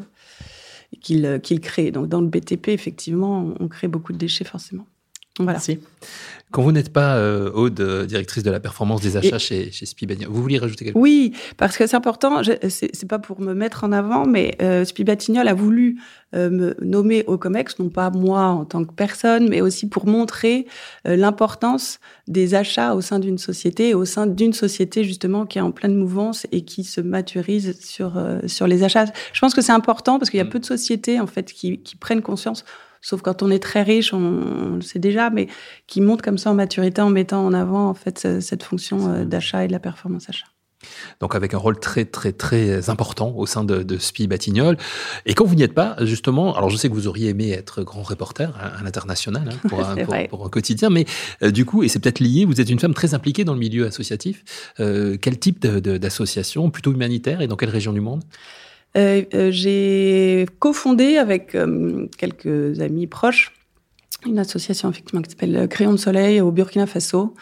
qu'il 1.07 1.25
euh, 1.25 1.39
crée. 1.39 1.91
Donc 1.91 2.09
dans 2.09 2.21
le 2.21 2.27
BTP, 2.27 2.69
effectivement, 2.69 3.55
on 3.61 3.69
crée 3.69 3.89
beaucoup 3.89 4.13
de 4.13 4.19
déchets 4.19 4.45
forcément. 4.45 4.87
Voilà. 5.39 5.53
Merci. 5.53 5.79
Quand 6.53 6.63
vous 6.63 6.73
n'êtes 6.73 6.93
pas 6.93 7.17
euh, 7.17 7.51
Aude, 7.53 7.81
euh, 7.81 8.07
directrice 8.07 8.45
de 8.45 8.51
la 8.51 8.61
performance 8.61 9.01
des 9.01 9.17
achats 9.17 9.39
chez, 9.39 9.73
chez 9.73 9.85
Spibatignon, 9.85 10.31
vous 10.31 10.41
vouliez 10.41 10.59
rajouter 10.59 10.85
quelque 10.85 10.95
chose 10.95 11.03
Oui, 11.03 11.33
parce 11.57 11.77
que 11.77 11.87
c'est 11.87 11.97
important, 11.97 12.41
c'est 12.69 13.09
pas 13.09 13.19
pour 13.19 13.41
me 13.41 13.53
mettre 13.53 13.83
en 13.83 13.91
avant, 13.91 14.27
mais 14.27 14.57
euh, 14.63 14.85
Spibatignol 14.85 15.49
a 15.49 15.55
voulu 15.55 15.99
euh, 16.35 16.49
me 16.49 16.77
nommer 16.81 17.25
au 17.27 17.37
COMEX, 17.37 17.81
non 17.81 17.89
pas 17.89 18.11
moi 18.11 18.45
en 18.45 18.65
tant 18.65 18.85
que 18.85 18.93
personne, 18.93 19.49
mais 19.49 19.61
aussi 19.61 19.89
pour 19.89 20.07
montrer 20.07 20.67
l'importance 21.05 21.99
des 22.29 22.55
achats 22.55 22.95
au 22.95 23.01
sein 23.01 23.19
d'une 23.19 23.39
société, 23.39 23.95
au 23.95 24.05
sein 24.05 24.27
d'une 24.27 24.53
société 24.53 25.03
justement 25.03 25.47
qui 25.47 25.59
est 25.59 25.63
en 25.63 25.73
pleine 25.73 25.97
mouvance 25.97 26.47
et 26.53 26.63
qui 26.63 26.85
se 26.85 27.01
maturise 27.01 27.79
sur, 27.81 28.21
sur 28.47 28.67
les 28.67 28.85
achats. 28.85 29.07
Je 29.33 29.41
pense 29.41 29.55
que 29.55 29.63
c'est 29.63 29.73
important 29.73 30.19
parce 30.19 30.31
qu'il 30.31 30.39
y 30.39 30.41
a 30.41 30.45
mm. 30.45 30.51
peu 30.51 30.61
de 30.61 30.65
sociétés 30.65 31.21
en 31.21 31.27
fait 31.27 31.53
qui, 31.53 31.79
qui 31.79 31.97
prennent 31.97 32.23
conscience 32.23 32.65
sauf 33.07 33.23
quand 33.23 33.45
on 33.45 33.53
est 33.53 33.61
très 33.61 33.83
riche, 33.83 34.13
on, 34.13 34.75
le 34.75 34.81
sait 34.81 34.99
déjà, 34.99 35.31
mais 35.31 35.47
qui 35.87 36.01
monte 36.01 36.23
comme 36.23 36.39
ça 36.39 36.51
en 36.51 36.55
maturité 36.55 37.01
en 37.01 37.11
mettant 37.11 37.47
en 37.47 37.55
avant 37.55 37.89
en 37.89 37.95
fait 37.95 38.41
cette 38.41 38.65
fonction 38.65 39.09
euh, 39.09 39.25
d'achat 39.25 39.65
et 39.65 39.69
de 39.69 39.73
la 39.73 39.79
performance 39.79 40.29
achat. 40.29 40.47
Donc 41.21 41.37
avec 41.37 41.55
un 41.55 41.59
rôle 41.59 41.79
très 41.79 42.05
très 42.05 42.33
très 42.33 42.91
important 42.91 43.33
au 43.37 43.47
sein 43.47 43.65
de, 43.65 43.83
de 43.83 43.97
SPI 43.97 44.27
Batignolles. 44.27 44.77
Et 45.25 45.35
quand 45.35 45.45
vous 45.45 45.55
n'y 45.55 45.63
êtes 45.63 45.73
pas, 45.73 45.97
justement, 46.01 46.57
alors 46.57 46.69
je 46.69 46.77
sais 46.77 46.89
que 46.89 46.95
vous 46.95 47.07
auriez 47.07 47.29
aimé 47.29 47.53
être 47.53 47.83
grand 47.83 48.03
reporter 48.03 48.53
à, 48.61 48.83
l'international 48.83 49.51
hein, 49.53 49.69
pour, 50.29 50.45
un, 50.45 50.49
quotidien, 50.49 50.91
mais 50.91 51.07
euh, 51.43 51.53
du 51.53 51.65
coup, 51.65 51.85
et 51.85 51.89
c'est 51.89 52.01
peut-être 52.01 52.21
lié, 52.21 52.45
vous 52.45 52.61
êtes 52.61 52.71
une 52.71 52.81
femme 52.81 52.95
très 52.95 53.15
impliquée 53.15 53.45
dans 53.45 53.55
le 53.55 53.61
milieu 53.61 53.87
associatif. 53.87 54.73
Euh, 54.81 55.17
quel 55.21 55.39
type 55.39 55.65
d'association 55.65 56.71
Plutôt 56.71 56.93
humanitaire 56.93 57.41
et 57.41 57.47
dans 57.47 57.57
quelle 57.57 57.71
région 57.71 57.93
du 57.93 58.01
monde? 58.01 58.25
euh, 58.25 58.35
euh, 58.35 58.66
j'ai 58.97 60.47
cofondé 60.59 61.19
avec 61.19 61.55
euh, 61.55 62.07
quelques 62.17 62.81
amis 62.81 63.07
proches 63.07 63.53
une 64.25 64.39
association 64.39 64.91
effectivement 64.91 65.21
qui 65.23 65.31
s'appelle 65.31 65.69
Crayon 65.69 65.93
de 65.93 65.99
Soleil 65.99 66.41
au 66.41 66.51
Burkina 66.51 66.87
Faso 66.87 67.35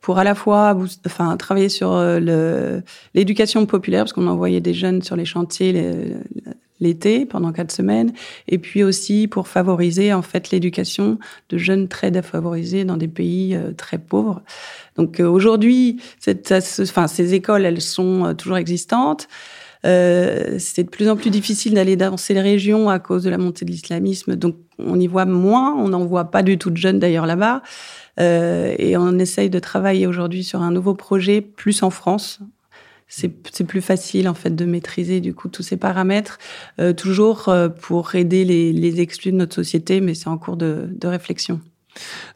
pour 0.00 0.18
à 0.18 0.24
la 0.24 0.34
fois 0.34 0.78
enfin, 1.06 1.36
travailler 1.36 1.68
sur 1.68 2.00
l'éducation 3.14 3.66
populaire, 3.66 4.04
parce 4.04 4.12
qu'on 4.12 4.28
envoyait 4.28 4.60
des 4.60 4.74
jeunes 4.74 5.02
sur 5.02 5.16
les 5.16 5.24
chantiers 5.24 6.14
l'été 6.80 7.26
pendant 7.26 7.50
quatre 7.50 7.72
semaines, 7.72 8.12
et 8.46 8.58
puis 8.58 8.84
aussi 8.84 9.26
pour 9.26 9.48
favoriser 9.48 10.12
en 10.12 10.22
fait 10.22 10.52
l'éducation 10.52 11.18
de 11.48 11.58
jeunes 11.58 11.88
très 11.88 12.12
défavorisés 12.12 12.84
dans 12.84 12.96
des 12.96 13.08
pays 13.08 13.58
très 13.76 13.98
pauvres. 13.98 14.42
Donc 14.96 15.18
aujourd'hui, 15.18 16.00
ces 16.20 17.34
écoles, 17.34 17.64
elles 17.64 17.80
sont 17.80 18.34
toujours 18.36 18.58
existantes. 18.58 19.26
Euh, 19.84 20.56
c'est 20.58 20.84
de 20.84 20.90
plus 20.90 21.08
en 21.08 21.16
plus 21.16 21.30
difficile 21.30 21.74
d'aller 21.74 21.96
dans 21.96 22.16
ces 22.16 22.40
régions 22.40 22.88
à 22.88 22.98
cause 22.98 23.24
de 23.24 23.30
la 23.30 23.38
montée 23.38 23.64
de 23.64 23.70
l'islamisme. 23.70 24.36
Donc, 24.36 24.56
on 24.78 24.98
y 24.98 25.06
voit 25.06 25.26
moins. 25.26 25.74
On 25.76 25.88
n'en 25.88 26.04
voit 26.04 26.30
pas 26.30 26.42
du 26.42 26.58
tout 26.58 26.70
de 26.70 26.76
jeunes 26.76 26.98
d'ailleurs 26.98 27.26
là-bas. 27.26 27.62
Euh, 28.20 28.74
et 28.78 28.96
on 28.96 29.18
essaye 29.18 29.50
de 29.50 29.58
travailler 29.58 30.06
aujourd'hui 30.06 30.44
sur 30.44 30.62
un 30.62 30.70
nouveau 30.70 30.94
projet, 30.94 31.40
plus 31.40 31.82
en 31.82 31.90
France. 31.90 32.40
C'est 33.10 33.64
plus 33.66 33.80
facile 33.80 34.28
en 34.28 34.34
fait 34.34 34.54
de 34.54 34.66
maîtriser 34.66 35.20
du 35.20 35.32
coup 35.32 35.48
tous 35.48 35.62
ces 35.62 35.78
paramètres, 35.78 36.38
euh, 36.78 36.92
toujours 36.92 37.48
euh, 37.48 37.70
pour 37.70 38.14
aider 38.14 38.44
les, 38.44 38.70
les 38.70 39.00
exclus 39.00 39.32
de 39.32 39.36
notre 39.36 39.54
société, 39.54 40.02
mais 40.02 40.12
c'est 40.14 40.28
en 40.28 40.36
cours 40.36 40.58
de, 40.58 40.90
de 40.90 41.08
réflexion. 41.08 41.62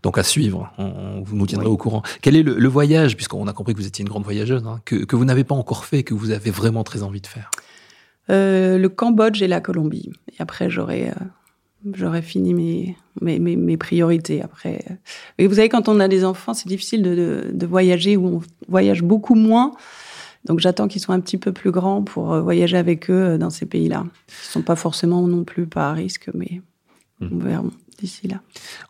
Donc 0.03 0.18
à 0.18 0.22
suivre, 0.22 0.72
on, 0.79 1.22
vous 1.22 1.37
nous 1.37 1.46
tiendrez 1.46 1.68
au 1.68 1.77
courant. 1.77 2.03
Quel 2.20 2.37
est 2.37 2.42
le, 2.42 2.68
voyage, 2.68 3.16
puisqu'on 3.16 3.46
a 3.46 3.53
compris 3.53 3.75
que 3.75 3.79
vous 3.79 3.87
étiez 3.87 4.03
une 4.03 4.09
grande 4.09 4.25
voyageuse, 4.25 4.64
hein, 4.66 4.81
que, 4.85 5.14
vous 5.14 5.25
n'avez 5.25 5.44
pas 5.44 5.55
encore 5.55 5.85
fait, 5.85 6.03
que 6.03 6.14
vous 6.14 6.31
avez 6.31 6.51
vraiment 6.51 6.85
très 6.85 7.03
envie 7.03 7.20
de 7.20 7.27
faire? 7.27 7.51
Euh, 8.31 8.79
Le 8.79 8.88
Cambodge 8.88 9.42
et 9.42 9.48
la 9.48 9.61
Colombie. 9.61 10.11
Et 10.29 10.37
après, 10.40 10.70
j'aurais 10.70 11.11
euh, 11.11 11.25
j'aurais 11.92 12.22
fini 12.22 12.55
mes, 12.55 12.96
mes, 13.20 13.38
mes, 13.38 13.77
priorités. 13.77 14.42
Après, 14.42 14.85
et 15.38 15.46
vous 15.46 15.55
savez, 15.55 15.68
quand 15.68 15.88
on 15.88 16.01
a 16.01 16.09
des 16.09 16.25
enfants, 16.25 16.55
c'est 16.55 16.68
difficile 16.68 17.03
de, 17.03 17.51
de, 17.53 17.66
voyager 17.66 18.16
où 18.16 18.27
on 18.27 18.40
voyage 18.68 19.03
beaucoup 19.03 19.35
moins. 19.35 19.72
Donc 20.44 20.59
j'attends 20.59 20.88
qu'ils 20.88 21.01
soient 21.01 21.14
un 21.14 21.20
petit 21.20 21.38
peu 21.38 21.53
plus 21.53 21.70
grands 21.70 22.03
pour 22.03 22.33
euh, 22.33 22.40
voyager 22.40 22.77
avec 22.77 23.11
eux 23.11 23.38
dans 23.38 23.51
ces 23.51 23.66
pays-là. 23.66 24.05
Ils 24.29 24.51
sont 24.51 24.62
pas 24.62 24.77
forcément 24.77 25.27
non 25.27 25.44
plus 25.44 25.66
pas 25.66 25.90
à 25.90 25.92
risque, 25.92 26.31
mais 26.35 26.61
mmh. 27.20 27.29
on 27.33 27.38
verra 27.38 27.64
là. 28.24 28.40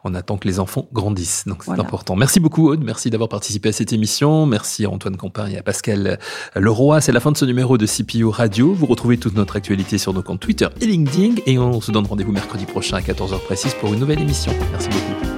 On 0.04 0.14
attend 0.14 0.36
que 0.36 0.48
les 0.48 0.60
enfants 0.60 0.88
grandissent, 0.92 1.44
donc 1.46 1.64
c'est 1.64 1.78
important. 1.78 2.16
Merci 2.16 2.40
beaucoup 2.40 2.68
Aude, 2.68 2.82
merci 2.84 3.10
d'avoir 3.10 3.28
participé 3.28 3.70
à 3.70 3.72
cette 3.72 3.92
émission. 3.92 4.46
Merci 4.46 4.84
à 4.84 4.90
Antoine 4.90 5.16
Campagne 5.16 5.52
et 5.52 5.58
à 5.58 5.62
Pascal 5.62 6.18
Leroy. 6.54 7.00
C'est 7.00 7.12
la 7.12 7.20
fin 7.20 7.32
de 7.32 7.36
ce 7.36 7.44
numéro 7.44 7.78
de 7.78 7.86
CPO 7.86 8.30
Radio. 8.30 8.72
Vous 8.72 8.86
retrouvez 8.86 9.18
toute 9.18 9.34
notre 9.34 9.56
actualité 9.56 9.98
sur 9.98 10.12
nos 10.12 10.22
comptes 10.22 10.40
Twitter 10.40 10.68
et 10.80 10.86
LinkedIn 10.86 11.42
et 11.46 11.58
on 11.58 11.80
se 11.80 11.92
donne 11.92 12.06
rendez-vous 12.06 12.32
mercredi 12.32 12.66
prochain 12.66 12.96
à 12.96 13.00
14h 13.00 13.38
précise 13.40 13.74
pour 13.74 13.92
une 13.92 14.00
nouvelle 14.00 14.20
émission. 14.20 14.52
Merci 14.70 14.88
beaucoup. 14.88 15.32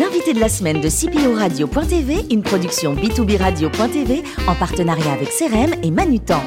L'invité 0.00 0.32
de 0.32 0.40
la 0.40 0.48
semaine 0.48 0.80
de 0.80 0.88
CPO 0.88 1.34
Radio.tv, 1.34 2.24
une 2.30 2.42
production 2.42 2.94
B2B 2.94 3.36
Radio.tv 3.36 4.22
en 4.48 4.54
partenariat 4.54 5.12
avec 5.12 5.28
CRM 5.28 5.74
et 5.82 5.90
Manutan. 5.90 6.42